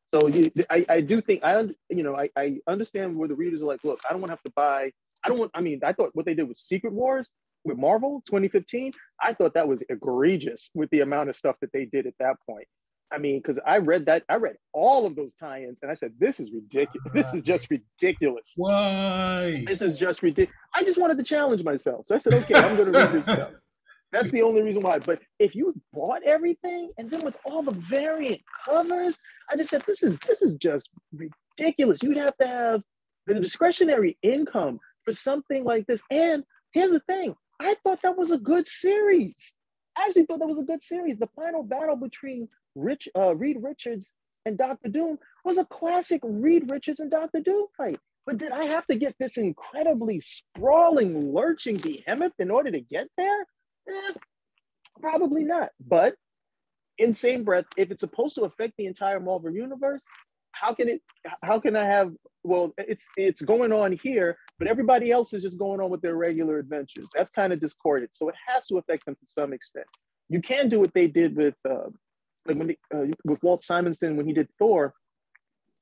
So 0.08 0.26
you, 0.26 0.46
I, 0.68 0.84
I 0.88 1.00
do 1.00 1.20
think 1.20 1.42
I, 1.42 1.60
you 1.88 2.02
know, 2.02 2.16
I, 2.16 2.28
I 2.36 2.56
understand 2.68 3.16
where 3.16 3.28
the 3.28 3.34
readers 3.34 3.62
are 3.62 3.66
like, 3.66 3.80
look, 3.82 4.00
I 4.08 4.12
don't 4.12 4.20
want 4.20 4.30
to 4.30 4.34
have 4.34 4.42
to 4.42 4.52
buy. 4.54 4.90
I 5.24 5.28
don't 5.28 5.38
want. 5.38 5.52
I 5.54 5.60
mean, 5.60 5.80
I 5.84 5.92
thought 5.92 6.10
what 6.12 6.26
they 6.26 6.34
did 6.34 6.48
with 6.48 6.58
Secret 6.58 6.92
Wars 6.92 7.30
with 7.64 7.78
Marvel 7.78 8.22
2015, 8.26 8.92
I 9.22 9.34
thought 9.34 9.54
that 9.54 9.68
was 9.68 9.82
egregious 9.88 10.70
with 10.74 10.90
the 10.90 11.00
amount 11.00 11.30
of 11.30 11.36
stuff 11.36 11.56
that 11.60 11.72
they 11.72 11.84
did 11.84 12.06
at 12.06 12.14
that 12.18 12.36
point. 12.48 12.66
I 13.12 13.18
mean, 13.18 13.38
because 13.38 13.58
I 13.66 13.78
read 13.78 14.06
that, 14.06 14.24
I 14.28 14.36
read 14.36 14.56
all 14.72 15.06
of 15.06 15.14
those 15.14 15.34
tie-ins, 15.34 15.80
and 15.82 15.90
I 15.90 15.94
said, 15.94 16.12
"This 16.18 16.40
is 16.40 16.50
ridiculous. 16.50 17.08
This 17.14 17.34
is 17.34 17.42
just 17.42 17.68
ridiculous. 17.70 18.52
Why? 18.56 19.64
This 19.66 19.82
is 19.82 19.98
just 19.98 20.22
ridiculous." 20.22 20.56
I 20.74 20.82
just 20.82 20.98
wanted 20.98 21.18
to 21.18 21.24
challenge 21.24 21.62
myself, 21.62 22.06
so 22.06 22.14
I 22.14 22.18
said, 22.18 22.34
"Okay, 22.34 22.54
I'm 22.54 22.76
going 22.76 22.90
to 22.90 22.98
read 22.98 23.12
this 23.12 23.24
stuff." 23.24 23.50
That's 24.12 24.30
the 24.30 24.42
only 24.42 24.62
reason 24.62 24.82
why. 24.82 24.98
But 24.98 25.20
if 25.38 25.54
you 25.54 25.74
bought 25.92 26.22
everything, 26.24 26.90
and 26.98 27.10
then 27.10 27.24
with 27.24 27.36
all 27.44 27.62
the 27.62 27.72
variant 27.72 28.40
covers, 28.68 29.18
I 29.50 29.56
just 29.56 29.70
said, 29.70 29.82
"This 29.86 30.02
is 30.02 30.18
this 30.26 30.42
is 30.42 30.54
just 30.54 30.90
ridiculous." 31.12 32.02
You'd 32.02 32.16
have 32.16 32.36
to 32.38 32.46
have 32.46 32.82
the 33.26 33.34
discretionary 33.34 34.18
income 34.22 34.80
for 35.04 35.12
something 35.12 35.64
like 35.64 35.86
this. 35.86 36.02
And 36.10 36.44
here's 36.72 36.92
the 36.92 37.00
thing: 37.00 37.34
I 37.60 37.74
thought 37.82 38.00
that 38.02 38.16
was 38.16 38.30
a 38.30 38.38
good 38.38 38.66
series. 38.68 39.54
I 40.02 40.06
actually 40.06 40.26
thought 40.26 40.40
that 40.40 40.48
was 40.48 40.58
a 40.58 40.62
good 40.64 40.82
series. 40.82 41.18
The 41.18 41.28
final 41.36 41.62
battle 41.62 41.96
between 41.96 42.48
Rich 42.74 43.08
uh, 43.16 43.36
Reed 43.36 43.58
Richards 43.60 44.12
and 44.44 44.58
Doctor 44.58 44.88
Doom 44.88 45.18
was 45.44 45.58
a 45.58 45.64
classic 45.64 46.20
Reed 46.24 46.70
Richards 46.70 46.98
and 46.98 47.10
Doctor 47.10 47.40
Doom 47.40 47.66
fight. 47.76 47.98
But 48.26 48.38
did 48.38 48.50
I 48.50 48.64
have 48.64 48.86
to 48.88 48.96
get 48.96 49.14
this 49.20 49.36
incredibly 49.36 50.20
sprawling, 50.20 51.32
lurching 51.32 51.76
behemoth 51.76 52.32
in 52.38 52.50
order 52.50 52.70
to 52.72 52.80
get 52.80 53.08
there? 53.16 53.46
Eh, 53.88 54.12
probably 55.00 55.44
not. 55.44 55.70
But 55.84 56.14
in 56.98 57.14
same 57.14 57.44
breath, 57.44 57.66
if 57.76 57.90
it's 57.90 58.00
supposed 58.00 58.34
to 58.36 58.42
affect 58.42 58.74
the 58.78 58.86
entire 58.86 59.20
Marvel 59.20 59.52
universe, 59.52 60.04
how 60.52 60.74
can 60.74 60.88
it? 60.88 61.02
How 61.42 61.60
can 61.60 61.76
I 61.76 61.84
have? 61.84 62.12
Well, 62.44 62.74
it's 62.76 63.06
it's 63.16 63.42
going 63.42 63.72
on 63.72 63.92
here, 63.92 64.36
but 64.62 64.70
everybody 64.70 65.10
else 65.10 65.32
is 65.32 65.42
just 65.42 65.58
going 65.58 65.80
on 65.80 65.90
with 65.90 66.00
their 66.02 66.14
regular 66.14 66.60
adventures. 66.60 67.08
That's 67.12 67.32
kind 67.32 67.52
of 67.52 67.58
discordant. 67.58 68.14
So 68.14 68.28
it 68.28 68.36
has 68.46 68.64
to 68.68 68.78
affect 68.78 69.04
them 69.06 69.16
to 69.16 69.26
some 69.26 69.52
extent. 69.52 69.88
You 70.28 70.40
can 70.40 70.68
do 70.68 70.78
what 70.78 70.94
they 70.94 71.08
did 71.08 71.34
with 71.36 71.56
uh, 71.68 71.88
like 72.46 72.56
when 72.56 72.68
they, 72.68 72.78
uh, 72.94 73.06
with 73.24 73.42
Walt 73.42 73.64
Simonson 73.64 74.16
when 74.16 74.24
he 74.24 74.32
did 74.32 74.48
Thor, 74.60 74.94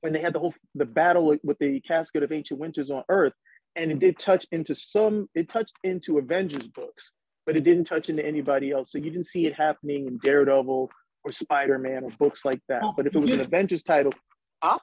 when 0.01 0.15
they 0.15 0.21
had 0.23 0.33
the 0.33 0.39
whole 0.39 0.55
the 0.75 0.87
battle 0.87 1.37
with 1.45 1.59
the 1.59 1.81
casket 1.81 2.23
of 2.23 2.33
ancient 2.33 2.59
winters 2.59 2.91
on 2.91 3.05
Earth, 3.11 3.35
and 3.77 3.93
it 3.93 3.99
did 3.99 4.19
touch 4.19 4.47
into 4.51 4.75
some. 4.75 5.29
It 5.35 5.51
touched 5.51 5.75
into 5.85 6.17
Avengers 6.17 6.67
books, 6.69 7.13
but 7.45 7.59
it 7.59 7.65
didn't 7.65 7.85
touch 7.85 8.09
into 8.09 8.25
anybody 8.25 8.71
else. 8.71 8.93
So 8.93 8.97
you 8.97 9.11
didn't 9.11 9.27
see 9.27 9.45
it 9.45 9.53
happening 9.53 10.07
in 10.07 10.17
Daredevil 10.25 10.91
or 11.25 11.33
Spider 11.33 11.79
Man 11.79 12.05
or 12.05 12.13
books 12.19 12.47
like 12.47 12.63
that. 12.71 12.83
But 12.97 13.07
if 13.07 13.15
it 13.15 13.19
was 13.19 13.31
an 13.31 13.41
Avengers 13.41 13.83
title, 13.83 14.13
ah, 14.63 14.79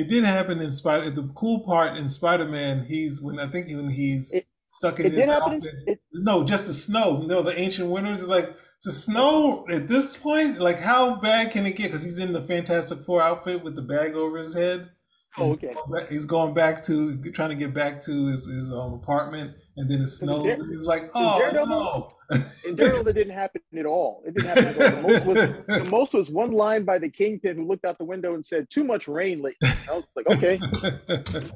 it 0.00 0.08
did 0.08 0.24
happen 0.24 0.60
in 0.60 0.72
Spider. 0.72 1.10
The 1.10 1.30
cool 1.34 1.60
part 1.60 1.96
in 1.96 2.08
Spider 2.08 2.46
Man, 2.46 2.84
he's 2.84 3.20
when 3.20 3.38
I 3.38 3.46
think 3.46 3.68
when 3.68 3.90
he's 3.90 4.32
it, 4.32 4.46
stuck 4.66 4.98
in 5.00 5.06
it 5.06 5.12
his 5.12 5.26
outfit. 5.28 5.74
In, 5.86 5.92
it, 5.92 6.00
no, 6.12 6.44
just 6.44 6.66
the 6.66 6.72
snow. 6.72 7.22
No, 7.26 7.42
the 7.42 7.58
ancient 7.58 7.90
winters 7.90 8.22
is 8.22 8.28
like 8.28 8.54
the 8.82 8.92
snow 8.92 9.66
at 9.70 9.88
this 9.88 10.16
point. 10.16 10.60
Like, 10.60 10.78
how 10.78 11.16
bad 11.16 11.50
can 11.50 11.66
it 11.66 11.76
get? 11.76 11.88
Because 11.88 12.02
he's 12.02 12.18
in 12.18 12.32
the 12.32 12.40
Fantastic 12.40 13.00
Four 13.04 13.22
outfit 13.22 13.62
with 13.62 13.76
the 13.76 13.82
bag 13.82 14.14
over 14.14 14.38
his 14.38 14.54
head. 14.54 14.90
Oh, 15.38 15.52
okay. 15.52 15.70
He's 16.08 16.26
going 16.26 16.54
back 16.54 16.84
to 16.86 17.20
trying 17.32 17.50
to 17.50 17.54
get 17.54 17.72
back 17.72 18.02
to 18.04 18.26
his, 18.26 18.46
his 18.46 18.72
um, 18.72 18.94
apartment, 18.94 19.54
and 19.80 19.90
then 19.90 20.02
it 20.02 20.08
snows. 20.08 20.44
He's 20.44 20.82
like, 20.82 21.10
"Oh 21.14 21.38
Daredevil, 21.38 21.68
no!" 21.68 22.08
in 22.66 22.76
Daredevil, 22.76 23.04
that 23.04 23.14
didn't 23.14 23.32
happen 23.32 23.62
at 23.78 23.86
all. 23.86 24.22
It 24.26 24.34
didn't 24.34 24.48
happen 24.48 24.82
at 24.82 24.94
all. 24.94 25.02
The 25.02 25.08
most, 25.08 25.26
was, 25.26 25.36
the 25.36 25.90
most 25.90 26.14
was 26.14 26.30
one 26.30 26.52
line 26.52 26.84
by 26.84 26.98
the 26.98 27.08
Kingpin, 27.08 27.56
who 27.56 27.66
looked 27.66 27.86
out 27.86 27.96
the 27.98 28.04
window 28.04 28.34
and 28.34 28.44
said, 28.44 28.68
"Too 28.68 28.84
much 28.84 29.08
rain 29.08 29.40
lately." 29.40 29.70
I 29.90 29.94
was 29.94 30.06
like, 30.14 30.28
"Okay." 30.28 30.60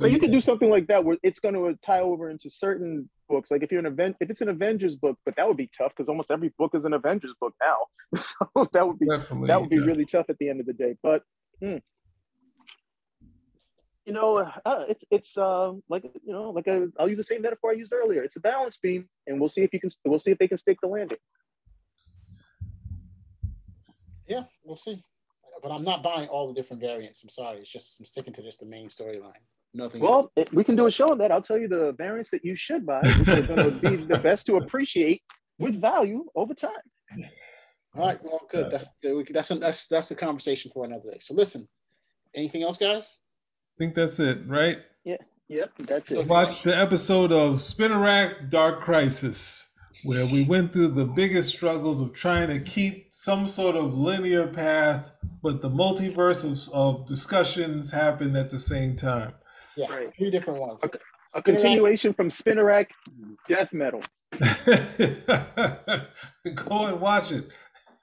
so 0.00 0.06
you 0.06 0.18
could 0.18 0.32
do 0.32 0.40
something 0.40 0.70
like 0.70 0.86
that 0.86 1.04
where 1.04 1.18
it's 1.22 1.38
going 1.38 1.54
to 1.54 1.78
tie 1.84 2.00
over 2.00 2.30
into 2.30 2.48
certain 2.48 3.08
books. 3.28 3.50
Like 3.50 3.62
if 3.62 3.70
you're 3.70 3.80
an 3.80 3.86
event, 3.86 4.16
if 4.20 4.30
it's 4.30 4.40
an 4.40 4.48
Avengers 4.48 4.96
book, 4.96 5.18
but 5.26 5.36
that 5.36 5.46
would 5.46 5.58
be 5.58 5.70
tough 5.76 5.92
because 5.94 6.08
almost 6.08 6.30
every 6.30 6.52
book 6.58 6.72
is 6.74 6.84
an 6.84 6.94
Avengers 6.94 7.34
book 7.40 7.54
now. 7.62 7.76
so 8.22 8.68
that 8.72 8.86
would 8.86 8.98
be 8.98 9.06
Definitely, 9.06 9.48
that 9.48 9.60
would 9.60 9.70
be 9.70 9.76
yeah. 9.76 9.84
really 9.84 10.06
tough 10.06 10.26
at 10.30 10.38
the 10.38 10.48
end 10.48 10.60
of 10.60 10.66
the 10.66 10.72
day. 10.72 10.96
But 11.02 11.22
hmm. 11.60 11.76
You 14.04 14.12
know, 14.12 14.38
uh, 14.64 14.84
it's 14.88 15.04
it's 15.10 15.38
uh, 15.38 15.72
like 15.88 16.04
you 16.04 16.32
know, 16.32 16.50
like 16.50 16.68
i 16.68 16.80
will 16.98 17.08
use 17.08 17.16
the 17.16 17.24
same 17.24 17.42
metaphor 17.42 17.70
I 17.70 17.74
used 17.74 17.92
earlier. 17.92 18.22
It's 18.22 18.36
a 18.36 18.40
balance 18.40 18.76
beam, 18.76 19.08
and 19.26 19.40
we'll 19.40 19.48
see 19.48 19.62
if 19.62 19.72
you 19.72 19.80
can. 19.80 19.90
We'll 20.04 20.18
see 20.18 20.30
if 20.30 20.38
they 20.38 20.48
can 20.48 20.58
stake 20.58 20.78
the 20.82 20.88
landing. 20.88 21.18
Yeah, 24.28 24.44
we'll 24.62 24.76
see. 24.76 25.02
But 25.62 25.72
I'm 25.72 25.84
not 25.84 26.02
buying 26.02 26.28
all 26.28 26.48
the 26.48 26.54
different 26.54 26.82
variants. 26.82 27.22
I'm 27.22 27.30
sorry. 27.30 27.58
It's 27.60 27.70
just 27.70 27.98
I'm 28.00 28.04
sticking 28.04 28.34
to 28.34 28.42
just 28.42 28.60
the 28.60 28.66
main 28.66 28.88
storyline. 28.88 29.32
Nothing. 29.72 30.02
Well, 30.02 30.30
it, 30.36 30.52
we 30.52 30.62
can 30.62 30.76
do 30.76 30.86
a 30.86 30.90
show 30.90 31.06
on 31.06 31.18
that. 31.18 31.32
I'll 31.32 31.42
tell 31.42 31.58
you 31.58 31.68
the 31.68 31.92
variants 31.96 32.30
that 32.30 32.44
you 32.44 32.54
should 32.54 32.84
buy, 32.84 33.00
which 33.02 33.28
are 33.28 33.42
going 33.42 33.80
to 33.80 33.90
be 33.90 33.96
the 33.96 34.18
best 34.22 34.46
to 34.46 34.56
appreciate 34.56 35.22
with 35.58 35.80
value 35.80 36.24
over 36.34 36.54
time. 36.54 36.70
All 37.96 38.06
right. 38.06 38.22
Well, 38.22 38.40
good. 38.50 38.70
That's 38.70 38.84
that's 39.02 39.48
that's 39.48 39.86
that's 39.88 40.10
a 40.10 40.14
conversation 40.14 40.70
for 40.72 40.84
another 40.84 41.12
day. 41.12 41.18
So 41.20 41.32
listen. 41.34 41.68
Anything 42.34 42.64
else, 42.64 42.76
guys? 42.76 43.16
I 43.74 43.78
think 43.78 43.96
that's 43.96 44.20
it, 44.20 44.46
right? 44.46 44.78
Yeah. 45.04 45.16
Yep. 45.48 45.72
That's 45.80 46.12
it. 46.12 46.26
Watch 46.28 46.62
the 46.62 46.76
episode 46.76 47.32
of 47.32 47.60
Spinner 47.60 47.98
Rack 47.98 48.48
Dark 48.48 48.80
Crisis, 48.80 49.72
where 50.04 50.24
we 50.26 50.44
went 50.44 50.72
through 50.72 50.88
the 50.88 51.06
biggest 51.06 51.48
struggles 51.48 52.00
of 52.00 52.12
trying 52.12 52.48
to 52.48 52.60
keep 52.60 53.12
some 53.12 53.48
sort 53.48 53.74
of 53.74 53.98
linear 53.98 54.46
path, 54.46 55.10
but 55.42 55.60
the 55.60 55.70
multiverse 55.70 56.44
of, 56.44 56.72
of 56.72 57.06
discussions 57.08 57.90
happened 57.90 58.36
at 58.36 58.52
the 58.52 58.60
same 58.60 58.94
time. 58.94 59.34
Yeah, 59.76 59.92
right. 59.92 60.14
three 60.16 60.30
different 60.30 60.60
ones. 60.60 60.78
A, 60.84 60.90
a 61.34 61.42
continuation 61.42 62.14
from 62.14 62.30
Spinnerack 62.30 62.90
Death 63.48 63.72
Metal. 63.72 64.02
Go 66.54 66.86
and 66.86 67.00
watch 67.00 67.32
it. 67.32 67.48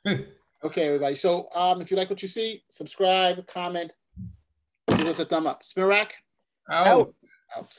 okay, 0.65 0.87
everybody. 0.87 1.15
So 1.15 1.47
um, 1.55 1.79
if 1.79 1.91
you 1.91 1.95
like 1.95 2.09
what 2.09 2.21
you 2.21 2.27
see, 2.27 2.61
subscribe, 2.69 3.47
comment, 3.47 3.95
give 5.01 5.09
us 5.09 5.19
a 5.19 5.25
thumb 5.25 5.47
up. 5.47 5.63
Spinnerack 5.63 6.11
out. 6.69 7.13
Out. 7.55 7.73